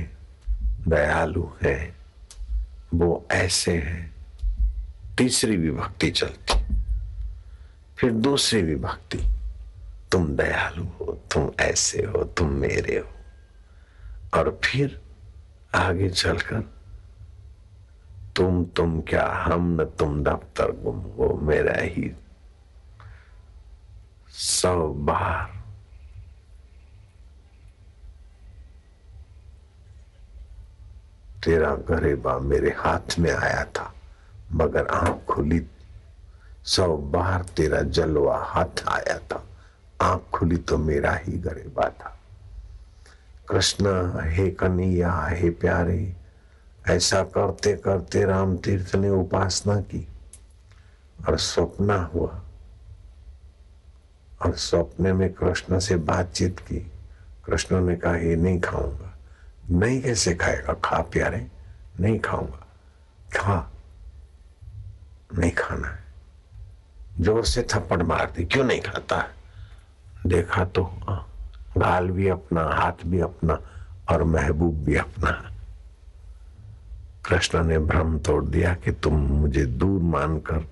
दयालु 0.89 1.49
है, 1.63 1.95
वो 2.95 3.27
ऐसे 3.31 3.77
हैं। 3.79 4.15
तीसरी 5.19 5.57
विभक्ति 5.57 6.11
चलती, 6.11 6.77
फिर 7.99 8.13
दूसरी 8.13 8.63
विभक्ति। 8.63 9.19
तुम 10.13 10.37
दयालु 10.37 10.85
हो, 10.85 11.21
तुम 11.33 11.51
ऐसे 11.61 12.03
हो, 12.03 12.25
तुम 12.25 12.51
मेरे 12.51 12.99
हो। 12.99 14.39
और 14.39 14.61
फिर 14.65 15.01
आगे 15.75 16.11
चलकर 16.11 16.78
तुम 18.39 18.65
तुम 18.65 19.01
क्या 19.01 19.27
हम 19.33 19.81
न 19.81 19.85
तुम 19.85 20.25
दफ्तर 20.25 20.71
गुम 20.71 20.97
वो 20.97 21.39
मेरा 21.43 21.75
ही? 21.77 22.13
सौ 24.29 24.89
बार। 24.89 25.59
तेरा 31.45 31.75
गरेबा 31.75 32.39
मेरे 32.39 32.75
हाथ 32.79 33.19
में 33.19 33.33
आया 33.33 33.65
था, 33.65 33.95
मगर 34.53 34.87
आँख 34.87 35.25
खुली। 35.31 35.67
सौ 36.65 36.97
बार 36.97 37.43
तेरा 37.43 37.83
जलवा 37.83 38.45
हाथ 38.45 38.89
आया 38.89 39.19
था, 39.19 39.47
आँख 40.01 40.23
खुली 40.35 40.57
तो 40.57 40.79
मेरा 40.79 41.13
ही 41.13 41.33
गरेबा 41.33 41.89
था। 41.89 42.19
कृष्ण, 43.49 43.87
हे 44.31 44.51
कन्हैया, 44.51 45.27
हे 45.31 45.51
प्यारे 45.51 46.18
ऐसा 46.91 47.23
करते 47.23 47.77
करते 47.77 48.25
राम 48.25 48.57
तीर्थ 48.57 48.95
ने 48.97 49.11
उपासना 49.11 49.81
की 49.81 50.09
और 51.29 51.39
स्वप्न 51.39 52.11
हुआ। 52.15 52.43
और 54.47 54.55
सपने 54.55 55.13
में 55.13 55.33
कृष्ण 55.33 55.79
से 55.79 55.97
बातचीत 55.97 56.59
की। 56.59 56.93
कृष्ण 57.47 57.81
ने 57.81 57.97
कहा, 57.97 58.17
ये 58.17 58.37
नहीं 58.37 58.61
खाऊँगा। 58.61 59.19
नहीं 59.71 60.03
कैसे 60.03 60.35
खाएगा? 60.35 60.73
खा 60.73 61.03
प्यारे, 61.03 61.49
नहीं 62.01 62.21
खाऊँगा। 62.21 62.67
खा। 63.37 63.73
नहीं 65.39 65.51
खाना 65.51 65.89
है। 65.89 66.05
ज़ोर 67.21 67.45
से 67.45 67.63
थप्पड़ 67.63 68.03
मार 68.03 68.33
दी। 68.37 68.45
क्यों 68.45 68.65
नहीं 68.65 68.81
खाता 68.81 69.19
है? 69.19 69.31
देखा 70.27 70.65
तो 70.65 70.85
गाल 71.79 72.11
भी 72.11 72.29
अपना, 72.29 72.63
हाथ 72.63 73.07
भी 73.07 73.21
अपना 73.21 73.59
और 74.11 74.23
महबूब 74.25 74.75
भी 74.75 74.97
अपना 74.97 75.48
कृष्ण 77.29 77.65
ने 77.65 77.79
भ्रम 77.79 78.19
तोड़ 78.19 78.45
दिया 78.45 78.75
कि 78.75 78.93
तुम 78.93 79.15
मुझे 79.15 79.67
दूर 79.67 80.03
मानकर 80.03 80.67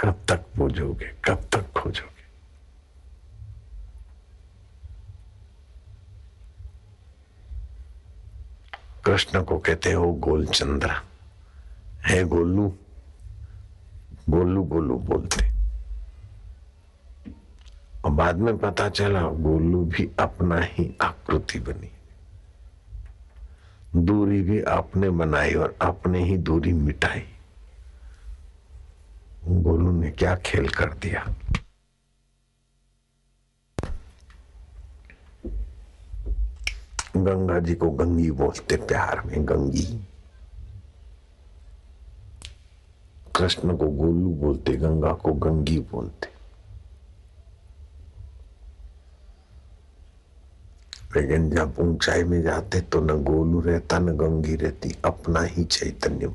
कब 0.00 0.20
तक 0.28 0.46
पूजोगे, 0.56 1.06
कब 1.24 1.48
तक 1.52 1.72
खोजोगे? 1.72 2.14
कृष्ण 9.04 9.42
को 9.42 9.58
कहते 9.58 9.92
हो 9.92 10.12
गोल 10.12 10.46
चंद्र 10.46 10.90
है 12.06 12.24
गोलू 12.24 12.74
गोलू 14.30 14.62
गोलू 14.62 14.98
बोलते। 14.98 15.54
और 18.04 18.10
बाद 18.10 18.36
में 18.36 18.58
पता 18.58 18.88
चला, 18.88 19.22
गोलू 19.22 19.84
भी 19.84 20.10
अपना 20.18 20.60
ही 20.60 20.96
आकृति 21.00 21.58
बनी। 21.58 21.93
दूरी 23.96 24.42
भी 24.42 24.62
आपने 24.62 25.10
बनाई 25.10 25.54
और 25.54 25.76
अपने 25.82 26.24
ही 26.24 26.36
दूरी 26.36 26.72
मिटाई। 26.72 27.22
गोलू 29.48 29.92
ने 29.92 30.10
क्या 30.10 30.36
खेल 30.36 30.68
कर 30.68 30.92
दिया? 30.92 31.34
गंगा 37.16 37.58
जी 37.58 37.74
को 37.74 37.90
गंगी 37.90 38.30
बोलते 38.30 38.76
प्यार 38.76 39.20
में, 39.20 39.48
गंगी। 39.48 40.04
कृष्ण 43.36 43.76
को 43.76 43.88
गोलू 43.88 44.30
बोलते, 44.34 44.72
गंगा 44.72 45.12
को 45.12 45.32
गंगी 45.32 45.78
बोलते। 45.78 46.33
लेकिन 51.16 51.50
जब 51.50 51.74
ऊंचाई 51.78 52.24
में 52.24 52.42
जाते 52.42 52.80
तो 52.80 53.00
न 53.00 53.24
गोलू 53.24 53.60
रहता, 53.60 53.98
न 53.98 54.06
गंगी 54.06 54.56
रहती, 54.56 54.94
अपना 55.04 55.40
ही 55.40 55.64
चैतन्य 55.64 56.26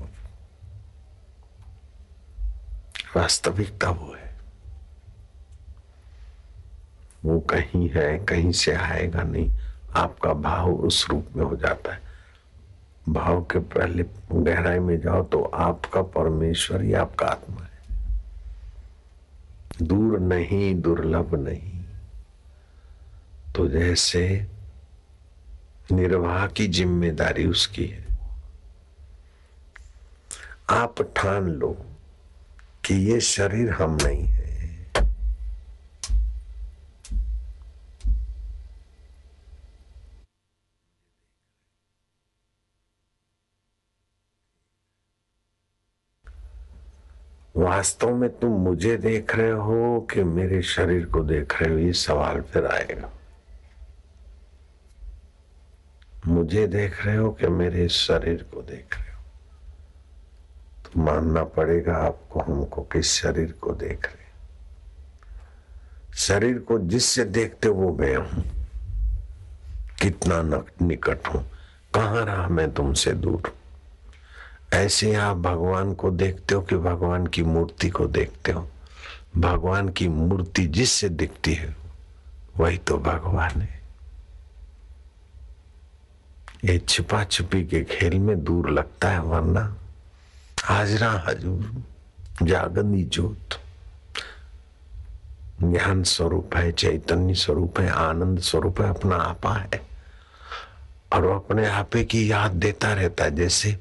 वास्तविकता 3.15 3.89
वो 3.89 4.13
है। 4.13 4.36
वो 7.26 7.39
कहीं 7.39 7.89
है, 7.89 8.20
कहीं 8.20 8.52
से 8.52 8.72
आएगा 8.72 9.24
नहीं, 9.24 9.52
आपका 9.96 10.34
भाव 10.34 10.74
उस 10.74 11.08
रूप 11.10 11.26
में 11.36 11.46
हो 11.46 11.56
जाता 11.56 11.94
है। 11.94 12.02
भाव 13.10 13.42
के 13.42 13.60
पहले 13.60 14.06
गहराई 14.32 14.80
में 14.80 15.00
जाओ 15.00 15.24
तो 15.24 15.44
आपका 15.44 16.02
परमेश्वर 16.02 16.82
ही 16.82 16.94
आपका 16.94 17.28
आत्मा 17.28 17.62
है। 17.62 17.70
दूर 19.82 20.20
नहीं, 20.20 20.82
दुर्लभ 20.82 21.36
नहीं। 21.36 21.80
तो 23.56 23.68
जैसे 23.68 24.48
निर्वाह 25.91 26.47
की 26.47 26.67
ज़िम्मेदारी 26.67 27.45
उसकी 27.45 27.86
है। 27.86 28.08
आप 30.69 31.02
ठान 31.17 31.49
लो 31.52 31.71
कि 32.86 32.95
ये 33.12 33.19
शरीर 33.21 33.69
हम 33.71 33.97
नहीं 34.04 34.25
है। 34.25 34.38
वास्तव 47.58 48.15
में 48.15 48.30
तुम 48.39 48.52
मुझे 48.62 48.95
देख 48.97 49.36
रहे 49.36 49.52
हो 49.52 49.99
कि 50.12 50.23
मेरे 50.23 50.62
शरीर 50.63 51.06
को 51.06 51.23
देख 51.23 51.62
रहे 51.62 51.71
हो, 51.73 51.80
ये 51.80 51.93
सवाल 51.93 52.41
फिर 52.41 52.65
आएगा। 52.65 53.10
मुझे 56.28 56.68
देख 56.68 57.06
रहे 57.06 57.18
हो 57.18 57.32
कि 57.32 57.48
मेरे 57.48 57.90
शरीर 57.90 58.46
को 58.54 58.62
देख 58.62 58.98
रहे 58.98 59.14
हो? 59.14 59.24
तो 60.84 61.02
मानना 61.02 61.44
पड़ेगा 61.44 61.96
आपको, 61.98 62.40
हमको 62.40 62.82
किस 62.82 63.12
शरीर 63.12 63.52
को 63.52 63.72
देख 63.72 64.06
रहे 64.06 64.20
शरीर 66.16 66.60
को 66.60 66.80
जिससे 66.80 67.26
देखते 67.26 67.70
वो 67.70 67.94
मैं 67.94 68.16
हूँ। 68.16 68.44
कितना 70.02 70.64
निकट 70.82 71.28
हूँ। 71.28 71.52
कहाँ 71.96 72.26
रहा 72.26 72.48
मैं 72.48 72.74
तुमसे 72.74 73.14
दूर 73.14 73.56
ऐसे 74.74 75.16
आप 75.16 75.38
भगवान 75.38 75.94
को 75.94 76.12
देखते 76.12 76.56
हो 76.56 76.62
कि 76.62 76.76
भगवान 76.76 77.28
की 77.28 77.44
मूर्ति 77.44 77.90
को 77.90 78.06
देखते 78.06 78.52
हो? 78.52 78.70
भगवान 79.38 79.90
की 79.90 80.08
मूर्ति 80.08 80.66
जिससे 80.68 81.10
दिखती 81.10 81.54
है, 81.54 81.76
वही 82.58 82.78
तो 82.78 82.98
भगवान 82.98 83.62
है। 83.62 83.79
ये 86.65 86.78
छिपा 86.89 87.24
छिपी 87.24 87.65
के 87.65 87.84
खेल 87.84 88.19
में 88.19 88.43
दूर 88.43 88.69
लगता 88.69 89.10
है, 89.10 89.22
वरना 89.22 89.78
हाजरा 90.63 91.12
हजूर, 91.28 91.84
जागनी 92.43 93.04
जोत। 93.04 93.60
ज्ञान 95.63 96.04
स्वरूप 96.04 96.56
है, 96.56 96.72
चैतन्य 96.72 97.34
स्वरूप 97.34 97.80
है, 97.80 97.89
आनंद 97.89 98.39
स्वरूप 98.39 98.82
है, 98.82 98.89
अपना 98.89 99.15
आपा 99.15 99.54
है। 99.54 99.82
और 101.13 101.26
वो 101.26 101.36
अपने 101.36 101.67
आपे 101.67 102.04
की 102.04 102.32
याद 102.32 102.52
देता 102.52 102.93
रहता 102.93 103.24
है, 103.24 103.36
जैसे 103.36 103.78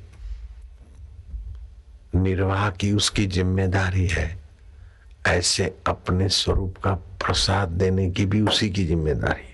निर्वाह 2.14 2.70
की 2.70 2.92
उसकी 2.92 3.26
ज़िम्मेदारी 3.26 4.06
है, 4.06 4.38
ऐसे 5.26 5.76
अपने 5.86 6.28
स्वरूप 6.28 6.76
का 6.76 6.94
प्रसाद 6.94 7.68
देने 7.68 8.10
की 8.10 8.26
भी 8.26 8.40
उसी 8.40 8.70
की 8.70 8.84
ज़िम्मेदारी 8.84 9.47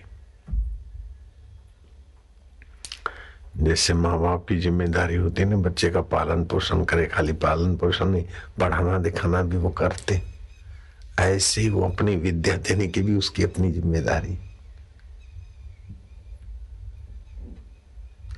जैसे 3.55 3.95
माँ 3.95 4.19
बाप 4.21 4.47
की 4.49 4.57
ज़िम्मेदारी 4.61 5.17
होती 5.17 5.43
है 5.43 5.49
ना, 5.49 5.57
बच्चे 5.59 5.91
का 5.91 6.01
पालन 6.03 6.45
पोषण 6.45 6.85
करे, 6.85 7.07
खाली 7.07 7.33
पालन 7.35 7.77
पोषण 7.77 8.07
नहीं 8.07 8.25
पढ़ाना 8.61 8.99
दिखाना 8.99 9.43
भी 9.43 9.57
वो 9.57 9.71
करते। 9.71 10.21
ऐसे 11.21 11.61
ही 11.61 11.69
वो 11.69 11.89
अपनी 11.89 12.17
विद्या 12.17 12.57
देने 12.59 12.89
की 12.89 13.03
भी 13.03 13.17
उसकी 13.17 13.43
अपनी 13.43 13.71
ज़िम्मेदारी। 13.73 14.39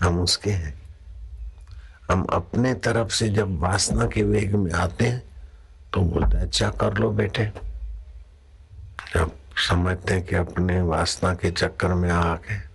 हम 0.03 0.21
उसके 0.21 0.51
हैं। 0.51 0.75
हम 2.11 2.25
अपने 2.33 2.75
तरफ़ 2.75 3.09
से 3.11 3.29
जब 3.29 3.59
वासना 3.61 4.07
के 4.07 4.23
वेग 4.23 4.55
में 4.55 4.73
आते 4.73 5.05
हैं 5.05 5.23
तो 5.93 6.01
बोलते 6.03 6.39
अच्छा 6.39 6.69
कर 6.81 6.99
लो 6.99 7.11
बेटे। 7.13 7.45
जब 9.15 9.33
समझते 9.69 10.15
हैं 10.15 10.25
कि 10.27 10.37
अपने 10.37 10.81
वासना 10.83 11.35
के 11.35 11.51
चक्कर 11.51 11.95
में 11.95 12.11
आके 12.11 12.66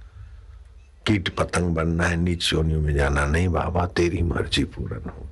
कीट 1.08 1.36
पतंग 1.36 1.76
बनना 1.76 2.04
है, 2.04 2.16
नीच 2.16 2.54
योनियों 2.54 2.82
में 2.82 2.94
जाना 2.94 3.26
नहीं, 3.26 3.48
बाबा, 3.48 3.88
तेरी 3.88 4.22
मर्ज़ी 4.22 4.64
पूर्ण 4.64 5.10
हो। 5.10 5.30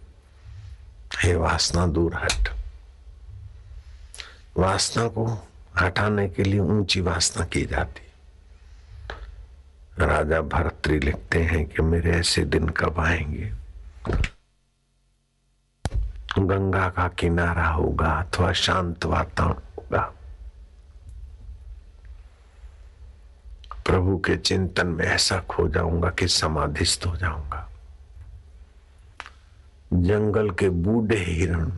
हे 1.23 1.35
वासना 1.35 1.87
दूर 1.87 2.15
हट। 2.15 2.49
वासना 4.57 5.07
को 5.07 5.47
हटाने 5.79 6.29
के 6.29 6.43
लिए 6.43 6.59
ऊँची 6.59 7.01
वासना 7.01 7.45
की 7.45 7.65
जाती। 7.65 8.01
राजा 10.05 10.41
भरतरी 10.41 10.99
लिखते 10.99 11.43
हैं 11.43 11.65
कि 11.65 11.81
मेरे 11.81 12.11
ऐसे 12.11 12.45
दिन 12.45 12.69
कब 12.69 12.99
आएँगे? 12.99 13.53
गंगा 16.39 16.89
का 16.89 17.07
किनारा 17.07 17.67
होगा 17.67 18.07
अथवा 18.07 18.53
शांत 18.53 19.05
वातावरण 19.05 19.53
होगा 19.53 20.13
प्रभु 23.85 24.17
के 24.17 24.35
चिंतन 24.37 24.87
में 24.87 25.05
ऐसा 25.05 25.39
खो 25.49 25.67
जाऊँगा 25.69 26.09
कि 26.09 26.27
समाधिस्थ 26.27 27.05
हो 27.05 27.15
जाऊँगा। 27.17 27.65
जंगल 29.93 30.49
के 30.49 30.69
बूढ़े 30.69 31.17
हिरण, 31.17 31.71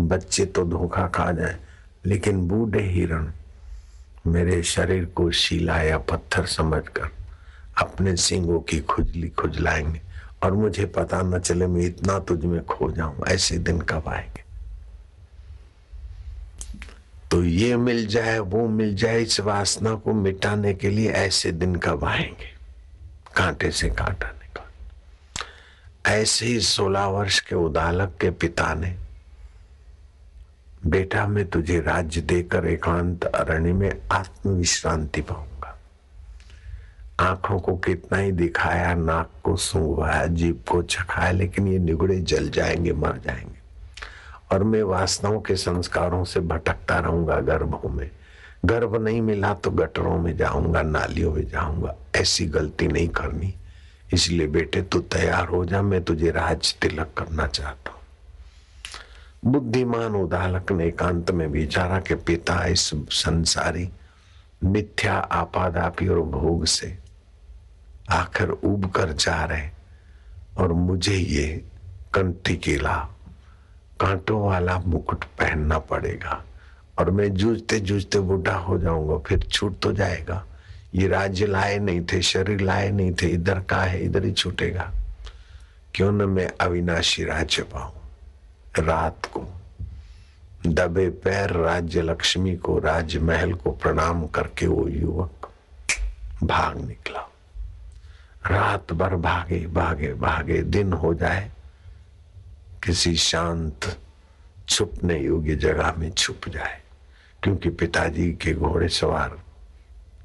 बच्चे 0.00 0.44
तो 0.46 0.64
धोखा 0.64 1.06
खा 1.08 1.30
जाए, 1.32 1.58
लेकिन 2.06 2.46
बूढ़े 2.48 2.82
हिरण 2.82 3.30
मेरे 4.26 4.62
शरीर 4.62 5.04
को 5.04 5.30
शिला 5.30 5.80
या 5.82 5.98
पत्थर 5.98 6.46
समझकर 6.46 7.10
अपने 7.78 8.16
सिंगों 8.16 8.60
की 8.60 8.80
खुजली 8.80 9.28
खुजलाएँगे 9.28 10.00
और 10.42 10.52
मुझे 10.52 10.86
पता 10.86 11.22
न 11.22 11.38
चले 11.38 11.66
मैं 11.66 11.82
इतना 11.82 12.18
तुझ 12.18 12.44
में 12.44 12.64
खो 12.66 12.90
जाऊँ, 12.90 13.24
ऐसे 13.28 13.58
दिन 13.58 13.80
कब 13.80 14.08
आएँगे? 14.08 14.43
तो 17.34 17.44
ये 17.44 17.76
मिल 17.76 18.06
जाए, 18.06 18.38
वो 18.38 18.68
मिल 18.68 18.94
जाए, 18.96 19.20
इस 19.20 19.40
वासना 19.40 19.94
को 19.94 20.12
मिटाने 20.12 20.74
के 20.74 20.88
लिए 20.90 21.10
ऐसे 21.10 21.52
दिन 21.52 21.76
कब 21.76 22.04
आएँगे? 22.04 22.46
कांटे 23.36 23.70
से 23.70 23.88
कांटा 23.88 24.26
निकाल। 24.26 26.12
ऐसे 26.12 26.46
ही 26.46 26.60
सोलह 26.60 27.04
वर्ष 27.06 27.40
के 27.40 27.54
उदालक 27.54 28.14
के 28.20 28.30
पिता 28.30 28.74
ने, 28.74 28.96
बेटा 30.86 31.26
मैं 31.26 31.50
तुझे 31.50 31.80
राज्य 31.80 32.20
देकर 32.20 32.66
एकांत 32.66 33.24
अरण्य 33.24 33.72
में 33.72 33.92
आत्म 34.12 34.50
विश्रांति 34.50 35.20
पाऊँगा। 35.20 35.78
आँखों 37.20 37.60
को 37.60 37.76
कितना 37.76 38.18
ही 38.18 38.32
दिखाया, 38.32 38.94
नाक 38.94 39.30
को 39.42 39.56
सूंघवाया 39.56 40.26
जीप 40.26 40.64
को 40.68 40.82
चखाया, 40.82 41.30
लेकिन 41.30 41.68
ये 41.68 41.78
निगड़े 41.78 42.18
जल 42.20 42.48
जाएँगे, 42.48 42.92
मर 42.92 43.20
जाएँगे। 43.26 43.53
और 44.52 44.64
मैं 44.64 44.82
वासनाओं 44.82 45.40
के 45.40 45.56
संस्कारों 45.56 46.24
से 46.24 46.40
भटकता 46.40 46.98
रहूँगा 46.98 47.40
गर्भों 47.40 47.88
में। 47.88 48.10
गर्भ 48.64 48.96
नहीं 48.96 49.20
मिला 49.22 49.52
तो 49.54 49.70
गटरों 49.70 50.18
में 50.18 50.36
जाऊँगा, 50.36 50.82
नालियों 50.82 51.32
में 51.32 51.48
जाऊँगा। 51.48 51.94
ऐसी 52.16 52.46
गलती 52.46 52.88
नहीं 52.88 53.08
करनी। 53.08 53.54
इसलिए 54.12 54.46
बेटे, 54.46 54.82
तू 54.82 55.00
तैयार 55.00 55.48
हो 55.48 55.64
जा, 55.64 55.82
मैं 55.82 56.02
तुझे 56.04 56.30
राज 56.30 56.74
तिलक 56.74 57.12
करना 57.18 57.46
चाहता 57.46 57.90
हूँ। 57.90 59.52
बुद्धिमान 59.52 60.14
उदालक 60.14 60.72
ने 60.72 60.86
एकांत 60.86 61.30
में 61.30 61.46
विचारा 61.46 61.98
के 62.00 62.14
पिता 62.14 62.64
इस 62.66 62.90
संसारी 63.10 63.88
मिथ्या, 64.64 65.14
आपादापी 65.14 66.08
और 66.08 66.20
भोग 66.20 66.64
से 66.64 66.98
आखिर 68.10 68.48
उब 68.48 68.90
कर 68.90 69.12
जा 69.12 69.44
रहे 69.44 69.68
और 70.58 70.72
मुझे 70.72 71.14
ये 71.14 71.64
कंठी 72.14 72.56
केला 72.56 73.13
कांटों 74.00 74.46
वाला 74.46 74.78
मुकुट 74.78 75.24
पहनना 75.24 75.78
पड़ेगा। 75.78 76.44
और 76.98 77.10
मैं 77.10 77.34
जूझते 77.34 77.80
जूझते 77.80 78.18
बूढ़ा 78.18 78.54
हो 78.54 78.78
जाऊँगा, 78.78 79.18
फिर 79.18 79.38
छूट 79.38 79.80
तो 79.80 79.92
जाएगा। 79.92 80.44
ये 80.94 81.08
राज्य 81.08 81.46
लाए 81.46 81.78
नहीं 81.78 82.00
थे, 82.04 82.22
शरीर 82.22 82.60
लाए 82.60 82.90
नहीं 82.90 83.12
थे, 83.12 83.26
इधर 83.26 83.60
का 83.60 83.76
है, 83.76 84.04
इधर 84.04 84.24
ही 84.24 84.32
छूटेगा। 84.32 84.92
क्यों 85.94 86.12
न 86.12 86.14
मैं 86.14 86.52
अविनाशी 86.60 87.24
राज्य 87.24 87.62
पाऊँ? 87.62 87.92
रात 88.78 89.26
को। 89.26 89.46
दबे 90.66 91.08
पैर 91.08 91.50
राज्य 91.50 92.02
लक्ष्मी 92.02 92.56
को, 92.56 92.78
राजमहल 92.78 93.52
को 93.52 93.70
प्रणाम 93.70 94.26
करके 94.26 94.66
वो 94.66 94.88
युवक 94.88 95.50
भाग 96.44 96.88
निकला। 96.88 97.20
रात 98.50 98.92
भर 98.92 99.16
भागे 99.16 99.66
भागे 99.66 100.14
भागे, 100.14 100.62
दिन 100.62 100.92
हो 100.92 101.14
जाए। 101.14 101.50
किसी 102.84 103.16
शांत, 103.16 103.98
छुपने 104.68 105.18
योग्य 105.18 105.54
जगह 105.56 105.94
में 105.98 106.12
छुप 106.12 106.48
जाए, 106.48 106.82
क्योंकि 107.42 107.70
पिताजी 107.70 108.32
के 108.32 108.54
घोड़े 108.54 108.88
सवार 108.88 109.38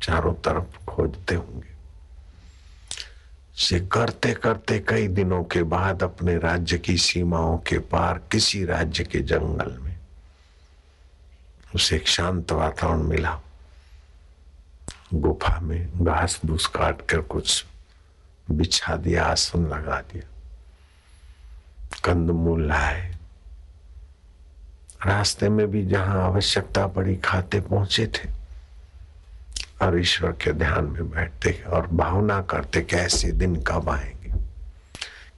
चारों 0.03 0.33
तरफ़ 0.33 0.85
खोजते 0.85 1.35
होंगे। 1.35 1.77
से 3.55 3.79
करते 3.79 4.33
करते 4.33 4.79
कई 4.79 5.07
दिनों 5.07 5.43
के 5.43 5.63
बाद 5.63 6.03
अपने 6.03 6.37
राज्य 6.37 6.77
की 6.77 6.97
सीमाओं 6.97 7.57
के 7.57 7.79
पार 7.79 8.21
किसी 8.31 8.65
राज्य 8.65 9.03
के 9.03 9.19
जंगल 9.19 9.77
में 9.77 9.99
उसे 11.75 11.95
एक 11.95 12.07
शांत 12.07 12.51
वातावरण 12.51 13.03
मिला। 13.03 13.39
गुफा 15.13 15.59
में 15.59 16.05
घास 16.05 16.39
भूस 16.45 16.67
काट 16.67 17.01
कर 17.01 17.21
कुछ 17.21 17.65
बिछा 18.51 18.95
दिया, 18.95 19.25
आसन 19.25 19.65
लगा 19.65 20.01
दिया। 20.01 20.27
कंदमूल 21.99 22.67
लाए। 22.67 23.15
रास्ते 25.05 25.49
में 25.49 25.71
भी 25.71 25.85
जहाँ 25.85 26.23
आवश्यकता 26.23 26.87
पड़ी, 26.87 27.15
खाते 27.15 27.59
पहुँचे 27.59 28.07
थे। 28.07 28.29
और 29.81 29.99
ईश्वर 29.99 30.31
के 30.31 30.51
ध्यान 30.51 30.85
में 30.85 31.09
बैठते 31.09 31.63
और 31.67 31.87
भावना 31.87 32.41
करते 32.41 32.81
कि 32.81 32.95
ऐसे 32.95 33.31
दिन 33.31 33.55
कब 33.55 33.89
आएँगे, 33.89 34.33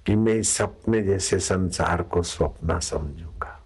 कि 0.06 0.16
मैं 0.16 0.34
इस 0.34 0.56
सपने 0.56 1.02
जैसे 1.02 1.40
संसार 1.40 2.02
को 2.02 2.24
स्वप्न 2.24 2.80
समझूँगा। 2.80 3.64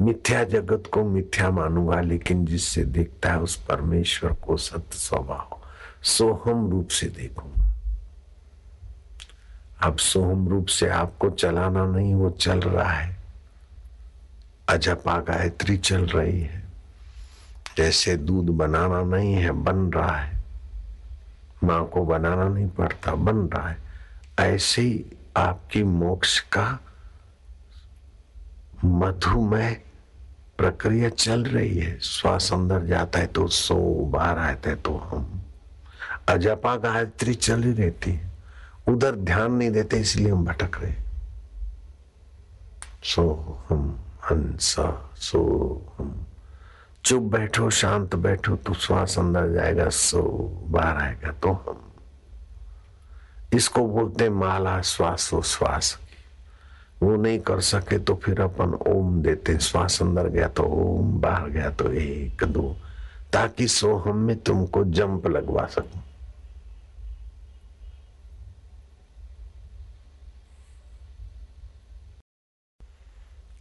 मिथ्या 0.00 0.44
जगत 0.44 0.82
को 0.92 1.04
मिथ्या 1.04 1.50
मानूँगा, 1.50 2.00
लेकिन 2.00 2.44
जिससे 2.46 2.84
देखता 2.84 3.32
है 3.32 3.40
उस 3.40 3.56
परमेश्वर 3.56 4.32
को 4.32 4.56
सत्य 4.56 4.98
स्वभाव 4.98 5.60
सोहम 6.02 6.70
रूप 6.70 6.88
से 6.88 7.06
देखूँगा। 7.06 7.69
अब 9.82 9.96
सोहम 9.96 10.48
रूप 10.48 10.66
से 10.66 10.88
आपको 10.88 11.30
चलाना 11.30 11.86
नहीं, 11.86 12.14
वो 12.14 12.30
चल 12.30 12.60
रहा 12.60 12.92
है। 12.92 13.16
अजपा 14.68 15.20
गायत्री 15.20 15.76
चल 15.76 16.06
रही 16.06 16.40
है। 16.40 16.64
जैसे 17.76 18.16
दूध 18.16 18.44
बनाना 18.44 19.02
नहीं 19.02 19.34
है, 19.34 19.50
बन 19.50 19.76
रहा 19.76 20.16
है। 20.16 20.44
माँ 21.64 21.86
को 21.86 22.04
बनाना 22.04 22.48
नहीं 22.48 22.68
पड़ता, 22.68 23.14
बन 23.14 23.36
रहा 23.36 23.68
है। 23.68 23.76
ऐसे 24.38 24.82
ही 24.82 25.04
आपकी 25.36 25.82
मोक्ष 25.82 26.40
का 26.40 26.80
मधुमय 28.84 29.80
प्रक्रिया 30.58 31.08
चल 31.08 31.44
रही 31.44 31.78
है। 31.78 31.98
श्वास 31.98 32.52
अंदर 32.52 32.82
जाता 32.82 33.18
है 33.18 33.26
तो 33.26 33.48
सो, 33.48 34.04
बाहर 34.04 34.38
आता 34.38 34.70
है 34.70 34.76
तो 34.76 34.96
हम। 34.96 35.42
अजपा 36.28 36.76
गायत्री 36.76 37.34
चल 37.34 37.62
रहती 37.62 38.10
है। 38.10 38.29
उधर 38.90 39.16
ध्यान 39.16 39.52
नहीं 39.52 39.70
देते, 39.70 39.96
इसलिए 40.00 40.30
हम 40.30 40.44
भटक 40.44 40.80
रहे 40.80 40.94
सो 43.04 43.22
हम 43.68 43.98
हंस, 44.30 44.74
सो 45.16 45.40
हम 45.98 46.26
चुप 47.04 47.22
बैठो, 47.32 47.70
शांत 47.70 48.14
बैठो 48.16 48.56
तो 48.56 48.74
श्वास 48.74 49.18
अंदर 49.18 49.52
जाएगा, 49.52 49.88
सो 49.88 50.22
बाहर 50.68 51.02
आएगा 51.02 51.32
तो 51.32 51.52
हम 51.68 51.86
इसको 53.54 53.86
बोलते 53.88 54.28
माला 54.30 54.80
श्वासो 54.82 55.40
श्वास। 55.42 55.98
वो 57.02 57.14
नहीं 57.16 57.38
कर 57.40 57.60
सके 57.60 57.98
तो 57.98 58.14
फिर 58.24 58.40
अपन 58.40 58.74
ओम 58.88 59.22
देते 59.22 59.58
श्वास 59.58 60.00
अंदर 60.02 60.28
गया 60.28 60.48
तो 60.48 60.62
ओम, 60.64 61.20
बाहर 61.20 61.48
गया 61.50 61.70
तो 61.70 61.90
एक, 61.92 62.44
दो, 62.44 62.76
ताकि 63.32 63.68
सोहम 63.68 64.16
में 64.16 64.36
तुमको 64.38 64.84
जंप 64.84 65.26
लगवा 65.26 65.64
सकूँ। 65.66 66.02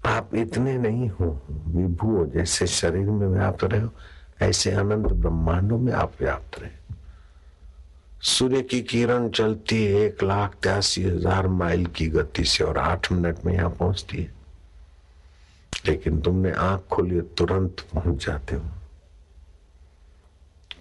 आप 0.10 0.36
इतने 0.36 0.78
नहीं 0.78 1.10
हो, 1.10 1.26
विभू 1.68 2.16
हो, 2.18 2.26
जैसे 2.26 2.68
शरीर 2.68 3.10
में 3.10 3.28
व्याप्त 3.28 3.64
रहे 3.64 3.82
हो, 3.82 3.90
ऐसे 4.42 4.72
अनंत 4.72 5.12
ब्रह्मांडों 5.14 5.78
में 5.78 5.94
आप 5.94 6.14
व्याप्त 6.20 6.60
रहे 6.60 6.78
सूर्य 8.22 8.62
की 8.62 8.82
किरण 8.82 9.30
चलती 9.30 9.84
है 9.86 10.02
एक 10.02 10.24
लाख 10.24 10.56
त्यासी 10.64 11.04
हज़ार 11.04 11.48
माइल 11.48 11.86
की 11.86 12.08
गति 12.08 12.44
से 12.44 12.64
और 12.64 12.78
आठ 12.78 13.12
मिनट 13.12 13.46
में 13.46 13.54
यहाँ 13.54 13.70
पहुँचती 13.70 14.18
है। 14.18 14.34
लेकिन 15.86 16.20
तुमने 16.22 16.52
आँख 16.52 16.82
खोली 16.92 17.22
तुरंत 17.22 17.86
पहुँच 17.94 18.26
जाते 18.26 18.56
हो। 18.56 18.62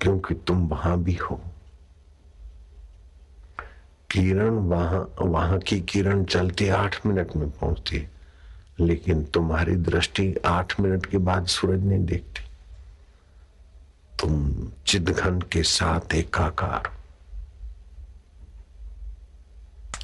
क्योंकि 0.01 0.35
तुम 0.35 0.67
वहाँ 0.69 0.97
भी 1.03 1.15
हो। 1.15 1.41
किरण 4.11 4.59
वहाँ 4.69 5.15
वहाँ 5.21 5.59
की 5.59 5.81
किरण 5.81 6.25
चलती 6.25 6.69
आठ 6.69 7.07
मिनट 7.07 7.37
में 7.37 7.51
पहुँचती 7.51 7.97
है। 7.97 8.11
लेकिन 8.81 9.23
तुम्हारी 9.25 9.75
दृष्टि 9.77 10.35
आठ 10.45 10.81
मिनट 10.81 11.07
के 11.07 11.19
बाद 11.19 11.47
सूरज 11.47 11.85
नहीं 11.85 12.05
देखती। 12.05 12.43
तुम 14.21 14.69
चिदघन 14.87 15.41
के 15.41 15.63
साथ 15.63 16.15
एकाकार 16.15 16.97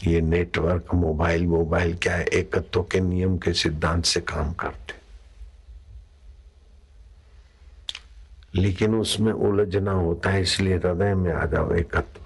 ये 0.07 0.21
नेटवर्क 0.21 0.95
मोबाइल 0.95 1.47
मोबाइल 1.47 1.97
क्या 1.97 2.17
है? 2.17 2.25
एकत्व 2.25 2.83
के 2.83 3.01
नियम 3.01 3.37
के 3.39 3.53
सिद्धांत 3.53 4.05
से 4.05 4.21
काम 4.21 4.53
करते। 4.53 4.95
लेकिन 8.55 8.95
उसमें 8.95 9.33
उलझना 9.33 9.93
होता 9.93 10.31
है, 10.31 10.43
इसलिए 10.43 10.77
हृदय 10.77 11.15
में 11.15 11.33
आ 11.33 11.45
जाओ 11.45 11.75
एकत्व। 11.75 12.21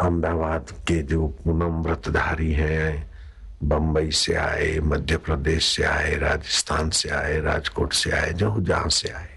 अहमदाबाद 0.00 0.70
के 0.88 1.02
जो 1.02 1.26
पूनम 1.26 1.82
व्रतधारी 1.82 2.52
हैं 2.52 3.15
बम्बई 3.64 4.10
से 4.10 4.34
आए, 4.34 4.78
मध्य 4.78 5.16
प्रदेश 5.16 5.64
से 5.64 5.82
आए, 5.82 6.16
राजस्थान 6.16 6.90
से 6.90 7.08
आए, 7.08 7.40
राजकोट 7.40 7.92
से 7.92 8.10
आए, 8.10 8.32
जो 8.32 8.60
जहाँ 8.60 8.88
से 8.88 9.08
आए। 9.08 9.28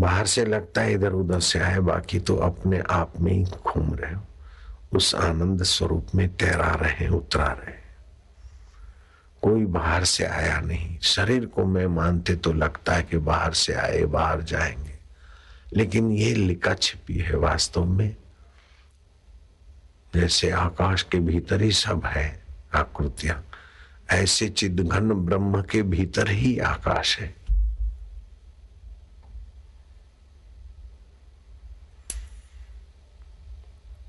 बाहर 0.00 0.26
से 0.26 0.44
लगता 0.44 0.80
है 0.80 0.92
इधर 0.92 1.12
उधर 1.12 1.40
से 1.40 1.58
आए, 1.58 1.78
बाकी 1.78 2.20
तो 2.20 2.36
अपने 2.36 2.82
आप 2.90 3.12
में 3.20 3.32
ही 3.32 3.44
घूम 3.44 3.94
रहे 3.94 4.14
हो। 4.14 4.22
उस 4.92 5.14
आनंद 5.14 5.62
स्वरूप 5.62 6.06
में 6.14 6.36
तैरा 6.36 6.74
रहे 6.74 7.08
उतरा 7.08 7.46
रहे 7.46 7.78
कोई 9.42 9.64
बाहर 9.64 10.04
से 10.04 10.24
आया 10.24 10.60
नहीं। 10.60 10.98
शरीर 10.98 11.46
को 11.46 11.64
मैं 11.64 11.86
मानते 11.86 12.36
तो 12.36 12.52
लगता 12.52 12.94
है 12.94 13.02
कि 13.02 13.16
बाहर 13.16 13.52
से 13.52 13.74
आए, 13.74 14.02
बाहर 14.02 14.42
जाएँगे। 14.42 14.98
लेकिन 15.76 16.12
ये 16.12 16.34
लिखा 16.34 16.74
छिपी 16.74 17.18
है 17.18 17.36
वास्तव 17.36 17.84
में। 17.84 18.16
जैसे 20.18 20.50
आकाश 20.50 21.02
के 21.02 21.18
भीतर 21.18 21.62
ही 21.62 21.72
सब 21.72 22.06
है 22.06 22.42
आकृतियाँ, 22.74 23.44
ऐसे 24.10 24.48
चिद 24.48 24.80
घन 24.80 25.10
ब्रह्म 25.10 25.62
के 25.62 25.82
भीतर 25.82 26.28
ही 26.28 26.58
आकाश 26.58 27.18
है। 27.18 27.34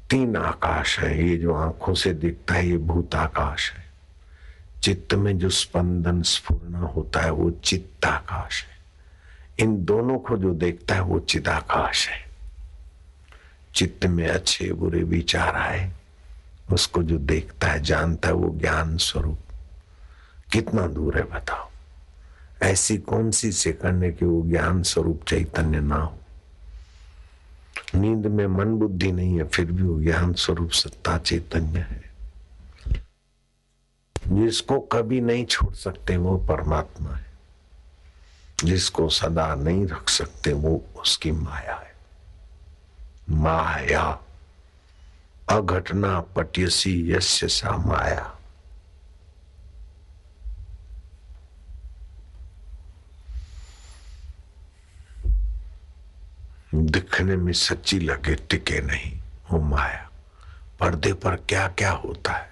तीन 0.10 0.36
आकाश 0.36 1.00
है, 1.00 1.30
ये 1.30 1.38
जो 1.38 1.54
आँखों 1.54 1.94
से 1.94 2.14
दिखता 2.14 2.54
है, 2.54 2.68
ये 2.68 2.78
भूत 2.78 3.16
आकाश 3.16 3.72
है। 3.72 3.86
चित्त 4.84 5.14
में 5.14 5.38
जो 5.38 5.50
स्पंदन 5.50 6.22
स्फूर्ण 6.22 6.76
होता 6.76 7.20
है, 7.20 7.32
वो 7.32 7.52
चित्ताकाश 7.52 8.64
है। 8.64 8.80
इन 9.60 9.86
दोनों 9.86 10.20
को 10.20 10.38
जो 10.38 10.54
देखता 10.54 10.96
है, 10.96 11.02
वो 11.02 11.20
चिदाकाश 11.20 12.08
है। 12.10 12.30
चित्त 13.76 14.06
में 14.06 14.28
अच्छे 14.28 14.74
बुरे 14.74 15.04
विचार 15.04 15.56
आए 15.56 15.92
उसको 16.72 17.04
जो 17.04 17.18
देखता 17.18 17.68
है, 17.68 17.84
जानता 17.84 18.28
है 18.28 18.34
वो 18.34 18.60
ज्ञान 18.60 18.98
स्वरूप। 18.98 19.40
कितना 20.54 20.88
दूर 20.88 21.18
है 21.18 21.24
बताओ। 21.24 21.70
ऐसी 22.64 22.98
कौन 22.98 23.32
सी 23.32 23.52
सेकंड 23.52 24.04
है 24.04 24.12
कि 24.12 24.26
वो 24.26 24.44
ज्ञान 24.46 24.84
स्वरूप 24.84 25.22
चैतन्य 25.28 25.80
ना 25.80 25.96
हो? 25.96 26.20
नींद 27.96 28.26
में 28.26 28.48
मन 28.48 28.66
बुद्धि 28.66 29.12
नहीं 29.12 29.38
है, 29.38 29.48
फिर 29.48 29.72
भी 29.72 29.84
वो 29.84 30.02
ज्ञान 30.02 30.34
स्वरूप 30.34 30.72
सत्ता 30.72 31.18
चैतन्य 31.18 31.80
है। 31.80 32.10
जिसको 34.28 34.80
कभी 34.80 35.22
नहीं 35.22 35.46
छोड़ 35.46 35.74
सकते, 35.74 36.18
वो 36.18 36.38
परमात्मा 36.38 37.10
है। 37.10 37.30
जिसको 38.64 39.10
सदा 39.10 39.56
नहीं 39.56 39.88
रख 39.88 40.10
सकते, 40.10 40.54
वो 40.54 40.86
उसकी 41.02 41.32
माया 41.32 41.76
है। 41.76 41.94
माया। 43.30 44.20
अघटना 45.50 46.20
पट्यसी 46.36 46.92
यस्य 47.12 47.48
सा 47.48 47.78
माया 47.78 48.36
दिखने 56.74 57.36
में 57.36 57.52
सच्ची 57.54 58.00
लगे 58.00 58.36
टिके 58.50 58.80
नहीं 58.82 59.12
वो 59.52 59.60
माया। 59.60 60.10
पर्दे 60.80 61.14
पर 61.14 61.36
क्या 61.50 61.68
क्या 61.78 61.92
होता 61.92 62.34
है? 62.34 62.52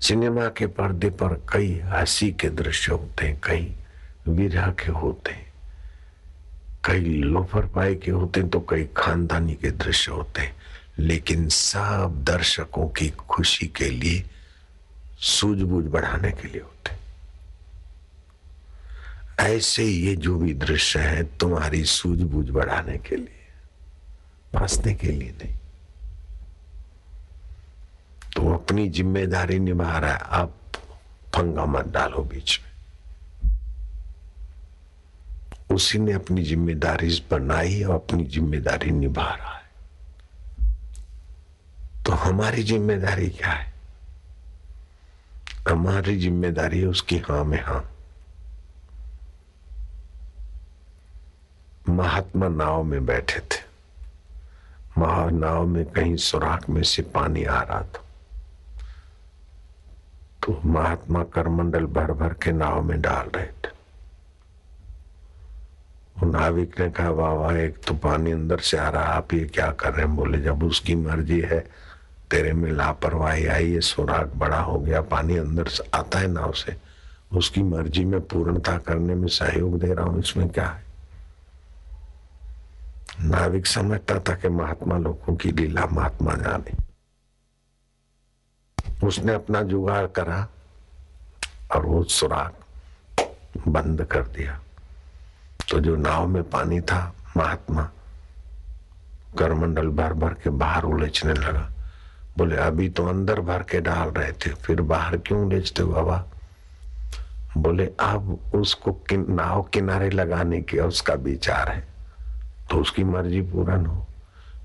सिनेमा 0.00 0.48
के 0.48 0.66
पर्दे 0.66 1.10
पर 1.10 1.34
कई 1.52 1.78
हँसी 1.84 2.30
के 2.32 2.48
दृश्य 2.50 2.92
होते 2.92 3.26
हैं, 3.26 3.40
कई 3.44 3.74
विरह 4.28 4.70
के 4.80 4.92
होते 4.92 5.32
हैं, 5.32 5.52
कई 6.84 7.22
लोफर 7.22 7.66
पाए 7.66 7.94
के 7.94 8.10
होते 8.10 8.40
हैं 8.40 8.50
तो 8.50 8.60
कई 8.70 8.88
खानदानी 8.96 9.54
के 9.54 9.70
दृश्य 9.70 10.12
होते 10.12 10.40
हैं। 10.40 10.56
लेकिन 10.98 11.48
सब 11.48 12.22
दर्शकों 12.26 12.88
की 12.88 13.08
खुशी 13.28 13.66
के 13.76 13.90
लिए 13.90 14.24
सूझबूझ 15.20 15.84
बढ़ाने 15.84 16.30
के 16.32 16.48
लिए 16.48 16.60
होते 16.60 17.00
ऐसे 19.42 19.84
ये 19.84 20.14
जो 20.16 20.38
भी 20.38 20.52
दृश्य 20.54 20.98
है, 21.00 21.22
तुम्हारी 21.38 21.84
सूझबूझ 21.84 22.48
बढ़ाने 22.50 22.98
के 22.98 23.16
लिए, 23.16 23.40
फंसने 24.54 24.94
के 24.94 25.06
लिए 25.08 25.30
नहीं। 25.32 25.54
तो 28.36 28.52
अपनी 28.54 28.88
ज़िम्मेदारी 28.88 29.58
निभा 29.58 29.98
रहा 29.98 30.12
है 30.12 30.18
आप 30.40 30.54
फंगा 31.34 31.64
मत 31.66 31.86
डालो 31.92 32.22
बीच 32.24 32.60
में। 32.62 32.70
उसी 35.74 35.98
ने 35.98 36.12
अपनी 36.12 36.42
ज़िम्मेदारी 36.44 37.08
बनाई 37.30 37.82
और 37.82 37.94
अपनी 37.94 38.24
ज़िम्मेदारी 38.24 38.90
निभा 38.90 39.28
रहा 39.34 39.56
है। 39.56 39.61
तो 42.06 42.12
हमारी 42.12 42.62
ज़िम्मेदारी 42.62 43.28
क्या 43.28 43.50
है? 43.50 43.72
हमारी 45.68 46.16
ज़िम्मेदारी 46.18 46.80
है 46.80 46.86
उसकी 46.86 47.18
हाँ 47.18 47.44
में 47.44 47.62
हाँ। 47.62 47.84
महात्मा 51.88 52.48
नाव 52.48 52.82
में 52.82 53.04
बैठे 53.06 53.40
थे। 53.40 53.60
महा 54.98 55.30
नाव 55.30 55.66
में 55.66 55.84
कहीं 55.84 56.16
सुराख 56.16 56.68
में 56.70 56.82
से 56.82 57.02
पानी 57.02 57.44
आ 57.44 57.60
रहा 57.62 57.80
था। 57.80 58.02
तो 60.42 60.60
महात्मा 60.64 61.22
करमंडल 61.24 61.86
भर 61.86 62.12
भर 62.12 62.32
के 62.32 62.52
नाव 62.52 62.82
में 62.82 63.00
डाल 63.00 63.30
रहे 63.36 63.46
थे। 63.46 63.70
नाविक 66.26 66.80
ने 66.80 66.90
कहा 66.90 67.12
बाबा 67.12 67.52
एक 67.56 67.78
तो 67.86 67.94
पानी 67.94 68.32
अंदर 68.32 68.58
से 68.60 68.76
आ 68.76 68.88
रहा 68.88 69.04
आप 69.04 69.34
ये 69.34 69.44
क्या 69.44 69.70
कर 69.70 69.92
रहे 69.92 70.06
हैं? 70.06 70.16
बोले, 70.16 70.38
जब 70.38 70.62
उसकी 70.64 70.94
मर्ज़ी 70.94 71.40
है 71.40 71.64
तेरे 72.32 72.52
में 72.52 72.70
लापरवाही 72.72 73.46
आई 73.46 73.72
है 73.72 73.80
सुराग 73.80 74.32
बड़ा 74.34 74.60
हो 74.60 74.78
गया, 74.80 75.00
पानी 75.00 75.36
अंदर 75.36 75.68
से 75.68 75.84
आता 75.94 76.18
है 76.18 76.26
नाव 76.26 76.52
से। 76.52 76.76
उसकी 77.32 77.62
मर्ज़ी 77.62 78.04
में 78.04 78.20
पूर्णता 78.20 78.76
करने 78.78 79.14
में 79.14 79.28
सहयोग 79.28 79.78
दे 79.80 79.92
रहा 79.94 80.04
हूँ, 80.04 80.20
इसमें 80.20 80.48
क्या 80.48 80.66
है? 80.66 80.84
नाविक 83.20 83.66
समझता 83.66 84.18
था 84.18 84.34
कि 84.34 84.48
महात्मा 84.48 84.98
लोगों 84.98 85.36
की 85.36 85.52
लीला 85.52 85.86
महात्मा 85.86 86.34
जाने। 86.34 86.76
उसने 89.06 89.34
अपना 89.34 89.62
जुगाड़ 89.62 90.06
करा 90.06 90.46
और 91.74 91.86
वो 91.86 92.02
सुराग 92.04 92.52
बंद 93.68 94.04
कर 94.04 94.22
दिया। 94.28 94.60
तो 95.70 95.80
जो 95.80 95.96
नाव 95.96 96.26
में 96.26 96.42
पानी 96.50 96.80
था, 96.80 97.14
महात्मा 97.36 97.90
करमंडल 99.38 99.88
भर 99.88 100.12
भर 100.12 100.34
के 100.34 100.50
बाहर 100.50 100.84
उलझने 100.84 101.32
लगा। 101.32 101.71
बोले 102.38 102.56
अभी 102.56 102.88
तो 102.88 103.06
अंदर 103.06 103.40
भर 103.40 103.62
के 103.70 103.80
डाल 103.80 104.08
रहे 104.08 104.32
थे 104.32 104.54
फिर 104.54 104.80
बाहर 104.80 105.16
क्यों 105.16 105.52
लेचते 105.52 105.84
बाबा? 105.84 106.24
बोले 107.58 107.86
अब 108.00 108.52
उसको 108.54 108.92
किन, 108.92 109.26
नाव 109.28 109.62
किनारे 109.62 110.10
लगाने 110.10 110.60
की 110.62 110.78
उसका 110.78 111.14
विचार 111.14 111.68
है 111.70 111.86
तो 112.70 112.76
उसकी 112.76 113.04
मर्ज़ी 113.04 113.40
पूर्ण 113.40 113.84
हो। 113.86 114.06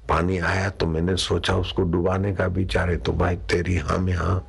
पानी 0.10 0.38
आया 0.38 0.70
तो 0.70 0.86
मैंने 0.86 1.16
सोचा 1.16 1.56
उसको 1.56 1.84
डुबाने 1.84 2.34
का 2.36 2.46
विचार 2.46 2.90
है 2.90 2.98
तो 2.98 3.14
भाई 3.14 3.36
तेरी 3.36 3.78
हाँ 3.78 3.98
में 3.98 4.14
हाँ 4.14 4.44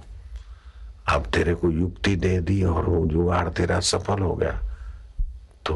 अब 1.09 1.27
तेरे 1.35 1.55
को 1.55 1.71
युक्ति 1.71 2.15
दे 2.17 2.39
दी 2.41 2.63
और 2.65 2.85
वो 2.85 3.07
जुगाड़ 3.07 3.49
तेरा 3.49 3.81
सफल 3.81 4.23
हो 4.23 4.35
गया 4.35 4.53
तो 5.67 5.75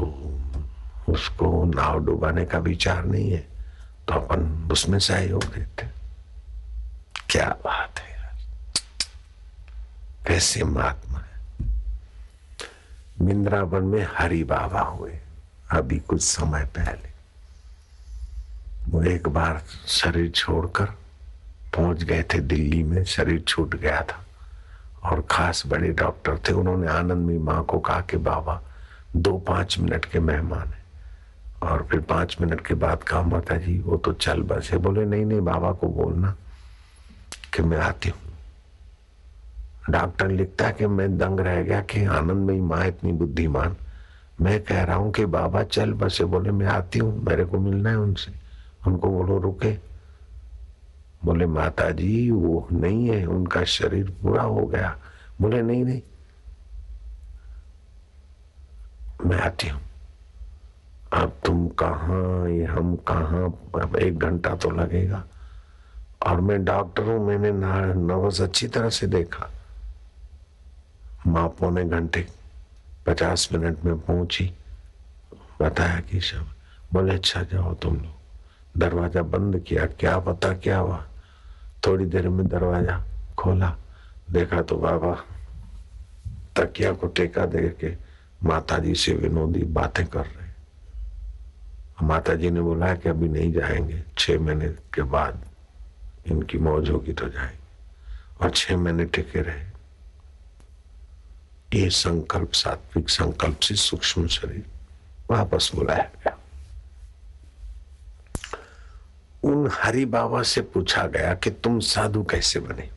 उसको 1.09 1.65
नाव 1.65 1.99
डुबाने 2.05 2.45
का 2.45 2.57
विचार 2.59 3.05
नहीं 3.05 3.31
है 3.31 3.47
तो 4.07 4.13
अपन 4.13 4.69
उसमें 4.71 4.99
सहयोग 4.99 5.43
देते 5.43 6.02
क्या 7.29 7.49
बात 7.49 7.99
है 7.99 8.11
यार। 8.11 8.37
कैसे 10.27 10.63
महात्मा 10.63 11.19
है 11.19 11.33
मिंद्रावन 13.21 13.83
में 13.83 14.07
हरि 14.17 14.43
बाबा 14.43 14.81
हुए, 14.81 15.19
अभी 15.71 15.99
कुछ 15.99 16.21
समय 16.21 16.65
पहले। 16.65 17.13
वो 18.89 19.03
एक 19.03 19.27
बार 19.27 19.61
शरीर 19.87 20.31
छोड़कर 20.31 20.85
पहुँच 21.75 22.03
गए 22.03 22.23
थे 22.23 22.39
दिल्ली 22.39 22.83
में, 22.83 23.03
शरीर 23.03 23.41
छूट 23.41 23.75
गया 23.75 24.01
था। 24.01 24.25
और 25.03 25.27
खास 25.31 25.63
बड़े 25.67 25.89
डॉक्टर 25.89 26.37
थे, 26.37 26.53
उन्होंने 26.53 26.87
आनंदमी 26.87 27.37
माँ 27.37 27.63
को 27.63 27.79
कहा 27.79 28.01
कि 28.01 28.17
बाबा, 28.17 28.61
दो 29.15 29.37
पाँच 29.37 29.79
मिनट 29.79 30.05
के 30.05 30.19
मेहमान 30.19 30.67
है। 30.67 30.83
और 31.63 31.87
फिर 31.91 31.99
पाँच 31.99 32.37
मिनट 32.41 32.65
के 32.67 32.73
बाद 32.73 33.03
कहा 33.03 33.21
माता 33.21 33.57
जी 33.57 33.79
वो 33.79 33.97
तो 33.97 34.13
चल 34.13 34.41
बसे। 34.41 34.77
बोले, 34.77 35.05
नहीं 35.05 35.25
नहीं, 35.25 35.41
बाबा 35.41 35.71
को 35.71 35.87
बोलना। 35.87 36.35
कि 37.53 37.63
मैं 37.63 37.77
आती 37.77 38.09
हूँ। 38.09 38.19
डॉक्टर 39.89 40.27
लिखता 40.27 40.65
है 40.65 40.73
कि 40.73 40.87
मैं 40.87 41.17
दंग 41.17 41.39
रह 41.39 41.63
गया 41.63 41.81
कि 41.81 42.05
आनंद 42.05 42.47
में 42.47 42.61
माँ 42.61 42.87
इतनी 42.87 43.11
बुद्धिमान। 43.11 43.75
मैं 44.41 44.63
कह 44.63 44.83
रहा 44.83 44.95
हूँ 44.95 45.11
कि 45.11 45.25
बाबा 45.25 45.63
चल, 45.63 45.93
बसे 45.93 46.25
बोले, 46.25 46.51
मैं 46.51 46.65
आती 46.65 46.99
हूँ, 46.99 47.23
मेरे 47.23 47.45
को 47.45 47.59
मिलना 47.59 47.89
है 47.89 47.95
उनसे। 47.95 48.31
उनको 48.87 49.09
बोलो, 49.09 49.37
रुके। 49.39 49.77
बोले 51.25 51.45
माता 51.45 51.89
जी 51.89 52.31
वो 52.31 52.67
नहीं 52.71 53.09
है, 53.09 53.25
उनका 53.25 53.63
शरीर 53.63 54.09
पूरा 54.09 54.43
हो 54.43 54.65
गया। 54.65 54.97
बोले, 55.41 55.61
नहीं 55.61 55.85
नहीं। 55.85 56.01
मैं 59.25 59.37
आती 59.37 59.67
हूँ। 59.67 59.81
अब 61.13 61.37
तुम 61.45 61.67
कहा, 61.67 62.47
ये 62.47 62.63
हम 62.63 62.95
कहा, 62.95 63.45
अब 63.81 63.95
एक 63.95 64.19
घंटा 64.19 64.55
तो 64.55 64.71
लगेगा। 64.71 65.23
और 66.23 66.41
मैं 66.41 66.63
डॉक्टर 66.65 67.03
हूँ 67.03 67.25
मैंने 67.27 67.51
नर्वस 67.51 68.41
अच्छी 68.41 68.67
तरह 68.67 68.89
से 68.89 69.07
देखा। 69.07 69.49
माँ 71.27 71.47
पौने 71.59 71.83
घंटे 71.85 72.25
पचास 73.05 73.49
मिनट 73.53 73.83
में 73.85 73.99
पहुँची, 73.99 74.51
बताया 75.61 75.99
कि 76.01 76.19
सब, 76.21 76.45
बोले 76.93 77.13
अच्छा 77.13 77.41
जाओ 77.43 77.73
तुम 77.73 77.95
लोग। 77.95 78.79
दरवाज़ा 78.79 79.21
बंद 79.23 79.59
किया, 79.59 79.85
क्या 79.85 80.17
पता, 80.19 80.53
क्या 80.53 80.77
हुआ? 80.77 81.03
थोड़ी 81.85 82.05
देर 82.05 82.29
में 82.29 82.47
दरवाज़ा 82.47 83.03
खोला, 83.37 83.75
देखा 84.31 84.61
तो 84.61 84.75
बाबा 84.77 85.13
तकिया 86.55 86.91
को 86.93 87.07
टेका 87.07 87.45
दे 87.45 87.67
के 87.79 87.93
माता 88.43 88.77
जी 88.79 88.95
से 88.95 89.13
विनोदी 89.13 89.63
बातें 89.73 90.05
कर 90.07 90.25
रहे। 90.25 92.05
माता 92.05 92.33
जी 92.35 92.49
ने 92.49 92.61
बोला 92.61 92.93
कि 92.95 93.09
अभी 93.09 93.27
नहीं 93.29 93.51
जाएँगे, 93.53 94.03
छह 94.17 94.39
महीने 94.39 94.69
के 94.93 95.01
बाद। 95.03 95.41
इनकी 96.27 96.57
मौज 96.57 96.89
होगी 96.89 97.13
तो 97.13 97.29
जाएँगे। 97.29 97.63
और 98.41 98.49
छह 98.49 98.77
महीने 98.77 99.05
टिके 99.05 99.41
रहे। 99.41 99.73
ये 101.79 101.89
संकल्प, 101.89 102.51
सात्विक 102.53 103.09
संकल्प 103.09 103.59
से 103.59 103.75
सूक्ष्म 103.75 104.27
शरीर 104.27 104.65
वापस 105.31 105.71
बुलाया 105.75 106.03
गया। 106.03 106.39
उन 109.43 109.71
हरि 109.73 110.05
बाबा 110.05 110.43
से 110.43 110.61
पूछा 110.61 111.07
गया 111.07 111.33
कि 111.33 111.49
तुम 111.49 111.79
साधु 111.79 112.23
कैसे 112.23 112.59
बने? 112.59 112.89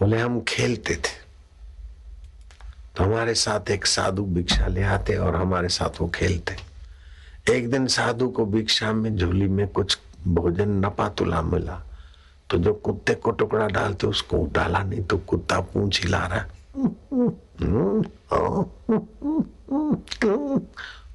बोले, 0.00 0.20
हम 0.20 0.40
खेलते 0.40 0.94
थे। 0.94 1.28
तो 2.96 3.04
हमारे 3.04 3.34
साथ 3.34 3.70
एक 3.70 3.86
साधु 3.86 4.24
भिक्षा 4.24 4.66
ले 4.66 4.82
आते 4.82 5.16
और 5.16 5.36
हमारे 5.36 5.68
साथ 5.68 6.00
वो 6.00 6.08
खेलते। 6.08 6.56
एक 7.52 7.70
दिन 7.70 7.86
साधु 7.86 8.28
को 8.28 8.46
भिक्षा 8.46 8.92
में 8.92 9.16
झोली 9.16 9.48
में 9.48 9.68
कुछ 9.68 9.98
भोजन 10.28 10.70
नपा 10.84 11.08
तुला 11.08 11.42
मिला। 11.42 11.82
तो 12.50 12.58
जो 12.58 12.72
कुत्ते 12.74 13.14
को 13.14 13.30
टुकड़ा 13.30 13.66
डालते, 13.66 14.06
उसको 14.06 14.36
डाला 14.52 14.82
नहीं 14.82 15.02
तो 15.04 15.18
कुत्ता 15.18 15.60
पूंछ 15.60 16.02
हिला 16.02 16.26
रहा 16.26 16.44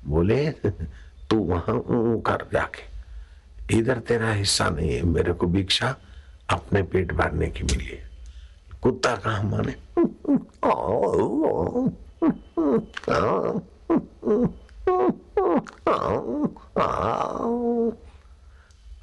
बोले, 0.07 0.49
तू 1.29 1.37
वहाँ 1.39 1.81
कर 2.27 2.47
जाके। 2.53 2.81
इधर 3.77 3.99
तेरा 3.99 4.31
हिस्सा 4.31 4.69
नहीं 4.69 4.93
है, 4.93 5.01
मेरे 5.03 5.33
को 5.33 5.47
भिक्षा 5.47 5.95
अपने 6.49 6.81
पेट 6.83 7.13
भरने 7.13 7.47
की 7.47 7.63
मिली 7.63 7.85
है। 7.85 8.09
कुत्ता 8.81 9.15
कहा 9.15 9.41
माने? 9.43 9.75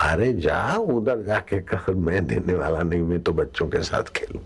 अरे 0.00 0.32
जा, 0.32 0.74
उधर 0.74 1.22
जाके 1.22 1.60
कर 1.60 1.94
मैं 1.94 2.26
देने 2.26 2.54
वाला 2.54 2.82
नहीं, 2.82 3.00
मैं 3.00 3.20
तो 3.20 3.32
बच्चों 3.32 3.66
के 3.66 3.82
साथ 3.82 4.02
खेलू। 4.02 4.40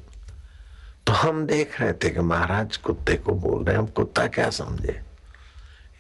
तो 1.07 1.13
हम 1.13 1.47
देख 1.47 1.81
रहे 1.81 1.93
थे 1.93 2.11
कि 2.11 2.21
महाराज 2.21 2.77
कुत्ते 2.77 3.15
को 3.15 3.33
बोल 3.33 3.65
रहे 3.65 3.77
हम 3.77 3.87
कुत्ता 3.87 4.27
क्या 4.27 4.51
समझे? 4.51 5.03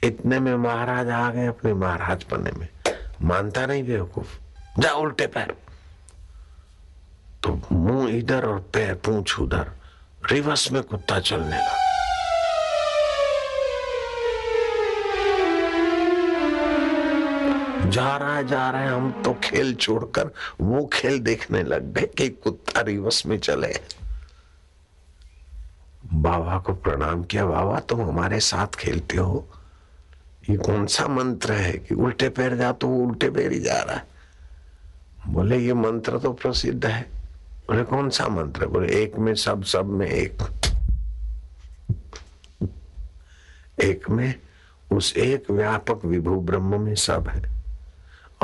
इतने 0.04 0.38
में 0.38 0.56
महाराज 0.56 1.08
आ 1.08 1.30
गए 1.30 1.46
अपने 1.46 1.74
महाराज 1.74 2.24
पने 2.24 2.50
में। 2.58 2.68
मानता 3.22 3.66
नहीं 3.66 3.84
बेवकूफ़। 3.84 4.38
जा, 4.80 4.90
उल्टे 4.90 5.26
पैर। 5.26 5.56
तो 7.42 7.60
मुँह 7.72 8.10
इधर 8.10 8.44
और 8.44 8.58
पैर 8.58 8.94
पूछ 8.94 9.40
उधर। 9.40 9.70
रिवर्स 10.32 10.72
में 10.72 10.82
कुत्ता 10.82 11.20
चलने 11.20 11.56
लगा। 11.56 11.83
जा 17.94 18.16
रहा 18.16 18.36
है, 18.36 18.46
जा 18.46 18.70
रहा 18.70 18.80
है। 18.80 18.88
हम 18.88 19.22
तो 19.22 19.36
खेल 19.44 19.74
छोड़कर 19.74 20.30
वो 20.60 20.90
खेल 20.92 21.20
देखने 21.20 21.62
लग 21.62 21.92
गए 21.92 22.06
कि 22.06 22.28
कुत्ता 22.28 22.80
रिवर्स 22.80 23.26
में 23.26 23.38
चले। 23.38 23.74
बाबा 26.14 26.58
को 26.58 26.72
प्रणाम 26.74 27.24
किया, 27.24 27.46
बाबा, 27.46 27.80
तुम 27.80 28.00
हमारे 28.00 28.40
साथ 28.40 28.66
खेलते 28.66 29.16
हो? 29.16 29.48
ये 30.50 30.56
कौन 30.56 30.86
सा 30.86 31.06
मंत्र 31.08 31.52
है 31.52 31.72
कि 31.72 31.94
उल्टे 31.94 32.28
पैर 32.28 32.56
जा 32.56 32.72
तो 32.72 32.88
वो 32.88 33.06
उल्टे 33.06 33.30
पैर 33.30 33.52
ही 33.52 33.60
जा 33.60 33.82
रहा 33.82 33.96
है? 33.96 34.06
बोले, 35.28 35.58
ये 35.58 35.74
मंत्र 35.74 36.18
तो 36.18 36.32
प्रसिद्ध 36.32 36.86
है। 36.86 37.02
बोले, 37.68 37.82
कौन 37.82 38.10
सा 38.10 38.28
मंत्र? 38.28 38.66
बोले, 38.66 39.02
एक 39.02 39.18
में 39.18 39.34
सब 39.34 39.62
सब 39.62 39.86
में 39.86 40.06
एक। 40.06 40.42
एक 43.82 44.10
में 44.10 44.34
उस 44.92 45.16
एक 45.16 45.50
व्यापक 45.50 46.04
विभू 46.04 46.40
ब्रह्म 46.40 46.80
में 46.80 46.94
सब 46.94 47.28
है। 47.28 47.53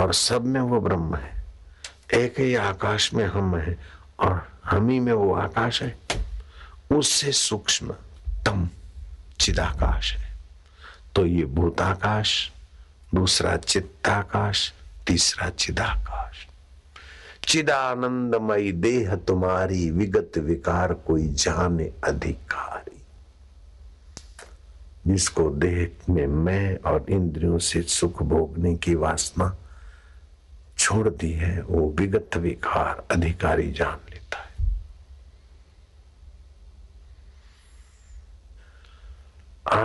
और 0.00 0.12
सब 0.12 0.44
में 0.44 0.60
वो 0.60 0.80
ब्रह्म 0.80 1.16
है। 1.16 1.44
एक 2.14 2.40
ही 2.40 2.54
आकाश 2.54 3.14
में 3.14 3.26
हम 3.26 3.56
है 3.56 3.78
और 4.20 4.52
हम 4.64 4.88
ही 4.88 5.00
में 5.00 5.12
वो 5.12 5.34
आकाश 5.34 5.82
है। 5.82 5.98
उससे 6.92 7.32
सूक्ष्म 7.32 7.94
तम 8.46 8.68
चिदाकाश 9.40 10.16
है। 10.16 10.36
तो 11.14 11.26
ये 11.26 11.44
भूताकाश, 11.44 12.52
दूसरा 13.14 13.56
चित्ताकाश, 13.56 14.72
तीसरा 15.06 15.50
चिदाकाश। 15.50 16.46
चिदानंदमयी 17.48 18.72
देह 18.72 19.14
तुम्हारी 19.14 19.90
विगत 19.90 20.38
विकार 20.38 20.92
कोई 20.92 21.28
जाने 21.28 21.92
अधिकारी। 22.04 23.02
जिसको 25.12 25.50
देह 25.50 26.12
में 26.12 26.26
मैं 26.26 26.78
और 26.78 27.06
इंद्रियों 27.10 27.58
से 27.58 27.82
सुख 27.82 28.22
भोगने 28.22 28.76
की 28.76 28.94
वासना 28.94 29.56
छोड़ 30.80 31.08
दी 31.08 31.32
है, 31.32 31.62
वो 31.62 31.92
विगत 31.98 32.36
विकार, 32.36 33.06
अधिकारी 33.10 33.72
जान 33.72 33.98
लेता 34.10 34.38
है। 34.38 34.74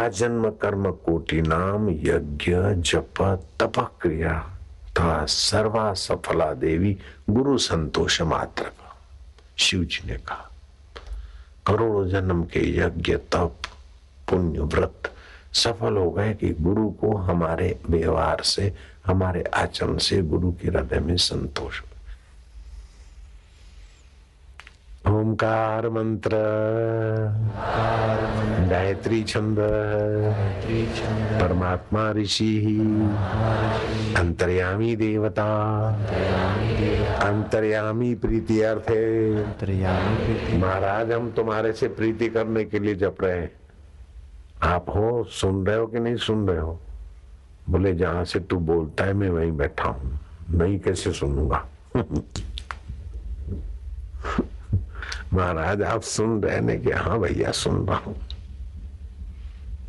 आजन्म 0.05 0.49
कर्म 0.49 0.91
कोटि 0.91 1.41
नाम, 1.41 1.89
यज्ञ, 1.89 2.55
जप, 2.81 3.43
तप 3.59 3.79
क्रिया 4.01 4.57
था 4.99 5.25
सर्वा 5.25 5.93
सफला 5.93 6.53
देवी, 6.53 6.97
गुरु 7.29 7.57
संतोष 7.57 8.21
मात्र। 8.21 8.71
शिव 9.57 9.83
जी 9.83 10.07
ने 10.07 10.17
कहा, 10.17 10.51
करोड़ों 11.67 12.07
जन्म 12.09 12.43
के 12.43 12.77
यज्ञ, 12.79 13.17
तप, 13.17 13.57
पुण्य, 14.29 14.59
व्रत 14.59 15.14
सफल 15.55 15.97
हो 15.97 16.11
गए 16.11 16.33
कि 16.33 16.49
गुरु 16.49 16.89
को 16.89 17.17
हमारे 17.17 17.79
व्यवहार 17.89 18.41
से 18.43 18.73
हमारे 19.05 19.43
आचरण 19.43 19.97
से 19.97 20.21
गुरु 20.21 20.51
के 20.51 20.67
हृदय 20.67 20.99
में 20.99 21.17
संतोष 21.17 21.81
ओंकार 25.07 25.89
मंत्र। 25.89 26.29
गायत्री 28.69 29.23
छंद। 29.23 29.57
परमात्मा 31.41 32.11
ऋषि। 32.11 32.67
अंतर्यामी 34.17 34.95
देवता। 34.95 35.49
अंतर्यामी 37.21 38.15
प्रीति 38.15 38.61
अर्थ। 38.61 38.89
है 38.89 40.57
महाराज 40.57 41.11
हम 41.11 41.31
तुम्हारे 41.31 41.73
से 41.73 41.87
प्रीति 41.87 42.27
करने 42.27 42.63
के 42.63 42.79
लिए 42.79 42.95
जप 42.95 43.15
रहे 43.21 43.37
हैं। 43.37 43.51
आप 44.65 44.89
हो, 44.89 45.23
सुन 45.23 45.65
रहे 45.65 45.75
हो 45.75 45.87
कि 45.87 45.99
नहीं 45.99 46.15
सुन 46.15 46.47
रहे 46.47 46.57
हो? 46.57 46.79
बोले, 47.69 47.93
जहाँ 47.93 48.25
से 48.25 48.39
तू 48.39 48.57
बोलता 48.59 49.03
है, 49.03 49.13
मैं 49.13 49.29
वहीं 49.29 49.51
बैठा 49.51 49.89
हूँ। 49.89 50.19
नहीं 50.49 50.79
कैसे 50.79 51.11
सुनूँगा? 51.11 51.65
महाराज, 55.33 55.81
आप 55.81 56.01
सुन 56.01 56.43
रहे 56.43 56.61
ने 56.61 56.77
कि 56.77 56.91
हाँ 56.91 57.19
भैया, 57.19 57.51
सुन 57.51 57.87
रहा 57.87 57.97
हूँ। 57.97 58.15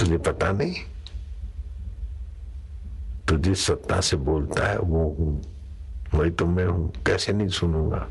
तुझे 0.01 0.19
पता 0.19 0.53
नहीं? 0.53 0.75
तू 3.29 3.37
जिस 3.37 3.67
सत्ता 3.67 4.01
से 4.01 4.17
बोलता 4.17 4.67
है, 4.67 4.79
वो 4.79 5.17
हूँ। 5.19 5.43
वही 6.15 6.31
तो 6.31 6.47
मैं 6.47 6.67
हूँ। 6.67 6.93
कैसे 7.07 7.33
नहीं 7.33 7.49
सुनूँगा? 7.49 8.09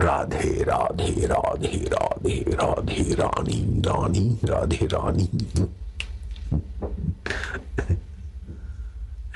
राधे 0.00 0.64
राधे 0.64 1.26
राधे 1.26 1.86
राधे 1.86 2.44
राधे, 2.52 3.14
रानी 3.14 3.80
रानी, 3.80 4.38
राधे, 4.44 4.86
रानी। 4.86 5.28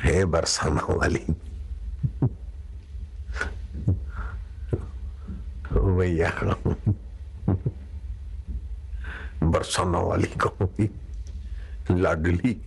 है 0.00 0.24
बरसाना 0.24 0.94
वाली। 0.94 1.26
भैया। 5.96 6.30
बरसाना 9.42 9.98
वाली 9.98 10.26
कहूँगी। 10.26 10.90
लाडली। 11.90 12.60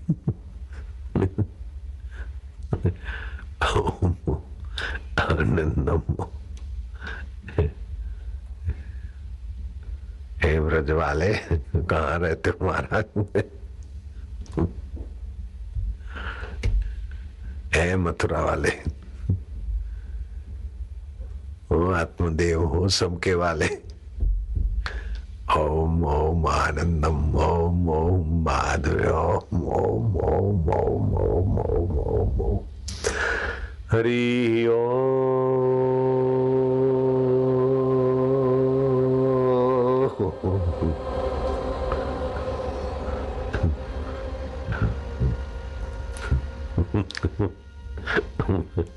आनंदम। 5.21 6.01
ब्रज 10.67 10.91
वाले 10.91 11.33
कहाँ 11.75 12.19
रहते 12.19 12.49
हो 12.49 12.65
महाराज? 12.67 13.05
हे 17.75 17.95
मथुरा 17.95 18.41
वाले 18.41 18.69
हो 21.71 21.86
आत्मदेव 21.97 22.63
हो 22.63 22.87
सबके 22.89 23.33
वाले। 23.33 23.69
ओम 25.57 26.03
ओम 26.05 26.47
आनंदम, 26.47 27.35
ओम 27.35 27.89
ओम 27.89 28.43
माधुर्य 28.43 29.09
ओम 29.09 29.63
ओम 29.67 30.17
ओम 30.17 30.69
ओम 30.69 31.15
ओम 31.15 31.59
ओम 31.59 31.97
ओम 31.99 32.41
ओम। 32.41 32.59
हरि 33.91 34.67
ओम। 34.67 35.17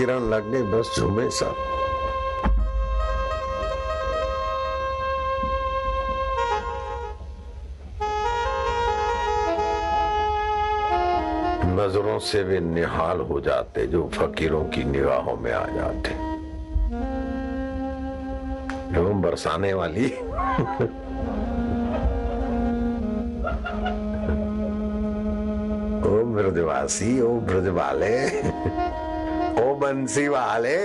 किरण 0.00 0.22
लग 0.30 0.50
गई 0.50 0.62
बस 0.62 0.94
झूमे 0.98 1.30
सब 1.30 1.54
नज़रों 11.66 12.18
से 12.18 12.42
वे 12.42 12.60
निहाल 12.60 13.20
हो 13.20 13.40
जाते 13.40 13.86
जो 13.86 14.08
फकीरों 14.08 14.64
की 14.64 14.84
निगाहों 14.84 15.36
में 15.36 15.52
आ 15.52 15.66
जाते। 15.66 16.10
एवं 18.98 19.20
बरसाने 19.22 19.72
वाली। 19.72 20.06
ओ 26.10 26.12
ब्रजवासी 26.34 27.20
ओ 27.20 27.28
ब्रज 27.40 27.68
वाले 27.68 28.14
ओ 28.28 28.89
बंसी 29.90 30.26
वाले 30.28 30.76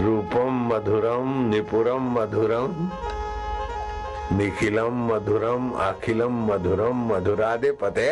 रूपम 0.00 0.54
मधुरम 0.68 1.28
निपुरम 1.48 2.04
मधुरम 2.12 2.72
निखिलम 4.38 5.04
मधुरम 5.08 5.70
अखिलम 5.88 6.38
मधुरम 6.46 7.04
मधुरादे 7.12 7.72
पते 7.82 8.08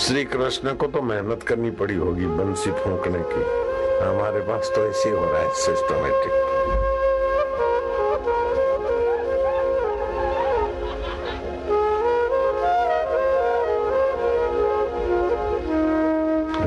श्री 0.00 0.22
कृष्ण 0.24 0.72
को 0.74 0.86
तो 0.86 1.00
मेहनत 1.02 1.42
करनी 1.42 1.70
पड़ी 1.78 1.94
होगी 1.94 2.26
बंसी 2.26 2.70
फूकने 2.72 3.18
की। 3.32 3.42
हमारे 4.00 4.40
पास 4.40 4.70
तो 4.76 4.84
ऐसे 4.86 5.10
हो 5.10 5.24
रहा 5.24 5.40
है 5.40 5.50
सिस्टमेटिक 5.56 6.32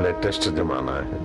लेटेस्ट 0.04 0.48
जमाना 0.50 0.92
है। 0.92 1.18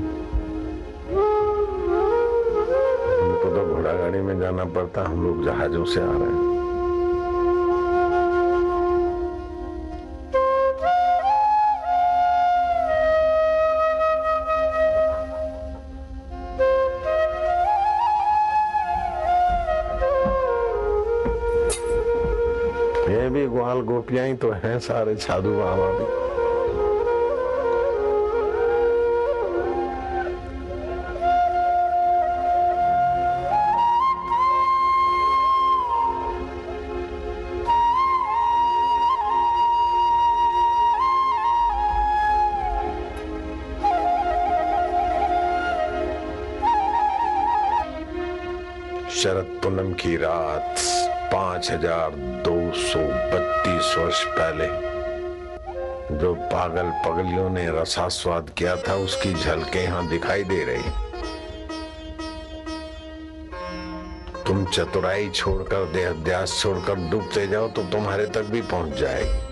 हमको 3.22 3.56
तो 3.56 3.68
घोड़ा 3.68 3.94
गाड़ी 3.94 4.22
में 4.22 4.40
जाना 4.40 4.66
पड़ता, 4.66 5.04
हम 5.04 5.26
लोग 5.28 5.46
जहाजों 5.46 5.86
से 5.86 6.02
आ 6.02 6.04
रहे 6.06 6.30
हैं। 6.30 6.49
गोपियाँ 24.10 24.26
ही 24.28 24.34
तो 24.42 24.52
हैं 24.52 24.80
सारे 24.80 25.16
साधु 25.22 25.50
बाबा 25.54 25.90
भी। 25.94 26.06
शरद 49.12 49.60
पूनम 49.64 49.94
की 49.94 50.16
रात। 50.18 50.99
पाँच 51.60 51.72
हज़ार 51.72 52.12
दो 52.44 52.56
सौ 52.74 53.00
बत्तीस 53.32 53.96
वर्ष 53.98 54.24
पहले 54.36 54.68
जो 56.20 56.34
पागल 56.48 56.92
पगलियों 57.06 57.50
ने 57.50 57.66
रसास्वाद 57.72 58.50
किया 58.58 58.76
था, 58.78 58.94
उसकी 58.96 59.34
झलके 59.34 59.84
यहाँ 59.84 60.08
दिखाई 60.10 60.44
दे 60.44 60.64
रही 60.64 60.84
तुम 64.48 64.66
चतुराई 64.68 65.30
छोड़कर, 65.30 65.92
देहाध्यास 65.94 66.58
छोड़कर 66.62 67.10
डूबते 67.12 67.48
जाओ 67.48 67.68
तो 67.70 67.84
तुम्हारे 67.92 68.26
तक 68.30 68.52
भी 68.52 68.62
पहुँच 68.64 68.98
जाएगी। 69.00 69.49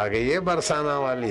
आ 0.00 0.06
गई 0.08 0.28
है 0.28 0.38
बरसाना 0.40 0.98
वाली। 0.98 1.30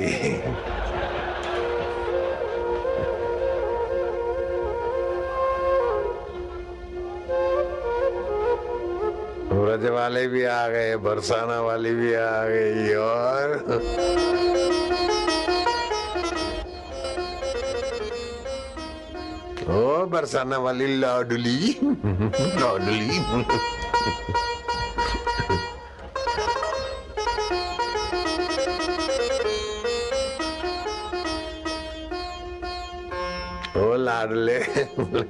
ब्रज 9.51 9.86
वाले 9.89 10.26
भी 10.28 10.43
आ 10.43 10.67
गए, 10.67 10.95
बरसाना 10.97 11.59
वाली 11.61 11.93
भी 11.95 12.13
आ 12.13 12.43
गई 12.45 12.93
और 12.95 13.57
ओ, 19.70 20.05
बरसाना 20.05 20.57
वाली 20.57 20.95
लाडली 20.99 21.59
लाडली। 22.61 23.78
really 34.97 35.28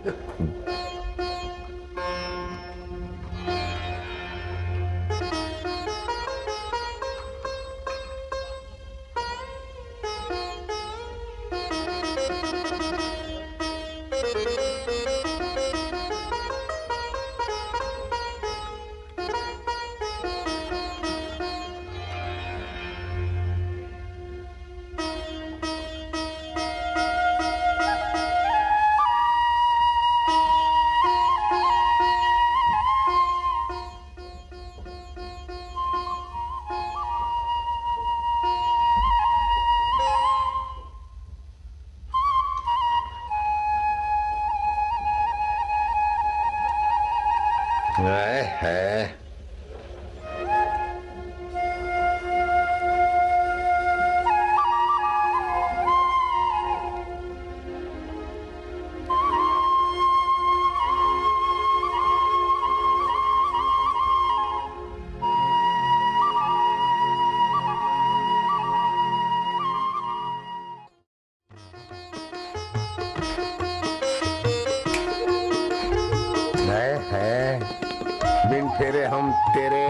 तेरे। 79.49 79.85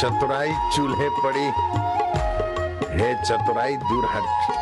चतुराई 0.00 0.52
चूल्हे 0.74 1.08
पड़ी 1.16 1.46
हे 3.00 3.14
चतुराई 3.24 3.76
दूर 3.76 4.04
हट 4.12 4.59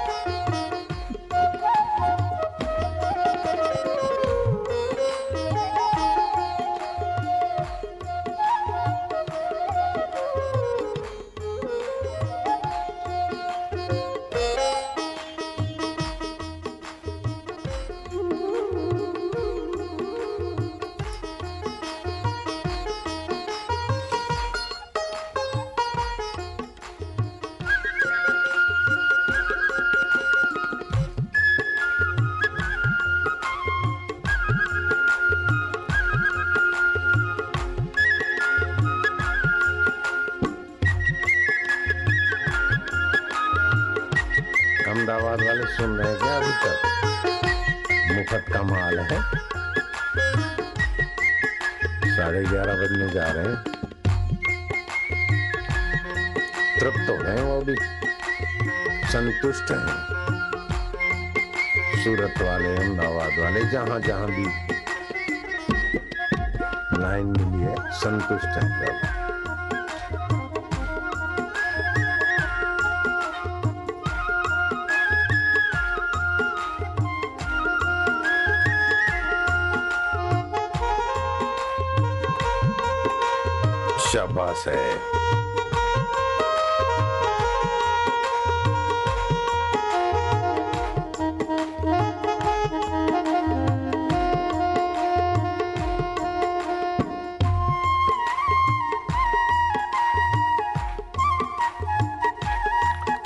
शाबाश 84.08 84.66
है। 84.68 84.76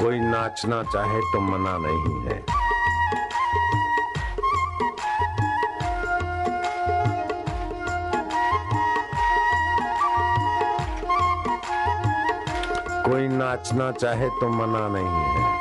कोई 0.01 0.21
नाचना 0.21 0.83
चाहे 0.83 1.21
तो 1.33 1.41
मना 1.41 1.77
नहीं 1.79 2.27
है। 2.27 2.52
नाचना 13.63 13.91
चाहे 13.93 14.29
तो 14.41 14.49
मना 14.49 14.89
नहीं 14.91 15.07
है। 15.07 15.61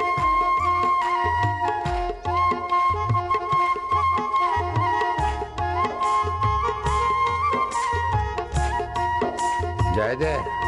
जय 9.95 10.15
जय। 10.15 10.60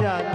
जल 0.00 0.33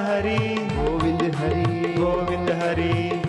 हरी। 0.00 0.54
गोविंद 0.54 1.34
हरी। 1.34 1.94
गोविंद 1.94 2.50
हरी। 2.50 3.19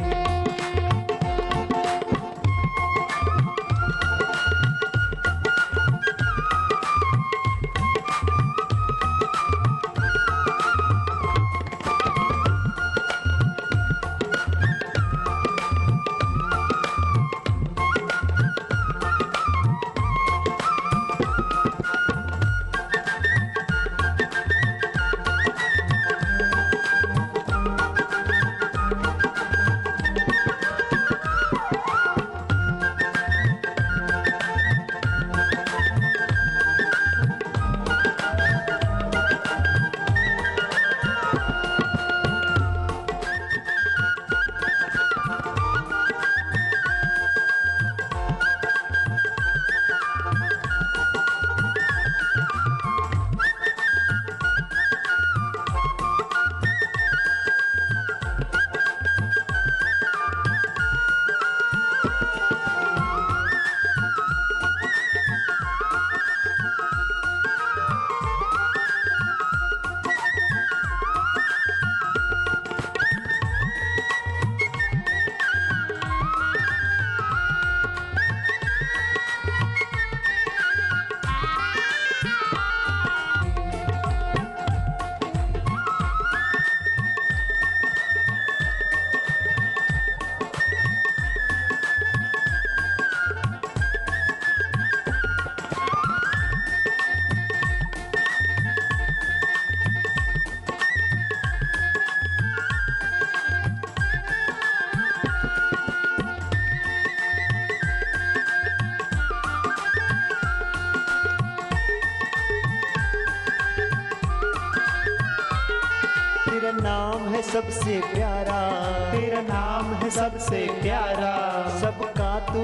सबसे 120.51 120.81
प्यारा। 120.81 121.69
सबका 121.79 122.39
तू 122.39 122.63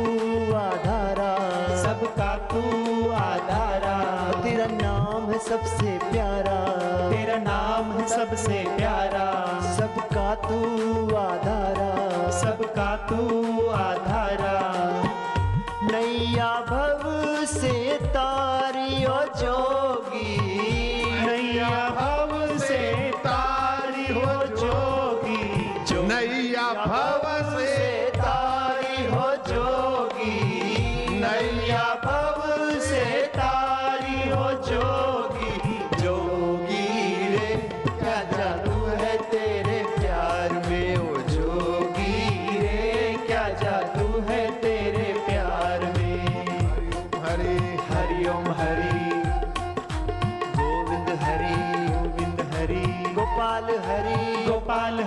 आधारा। 0.56 1.36
सबका 1.84 2.36
तू 2.36 2.62
आधारा। 3.12 3.96
तेरा 4.42 4.66
नाम 4.66 5.32
है 5.32 5.40
सबसे 5.40 6.00
प्यारा। 6.12 6.56
तेरा 7.10 7.38
नाम 7.38 7.92
है 7.92 8.08
सबसे 8.08 8.64
प्यारा। 8.78 9.28
सबका 9.76 10.36
तू 10.36 10.60
आधारा। 11.16 12.32
सबका 12.32 12.96
तू 13.10 13.37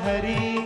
हरी 0.04 0.59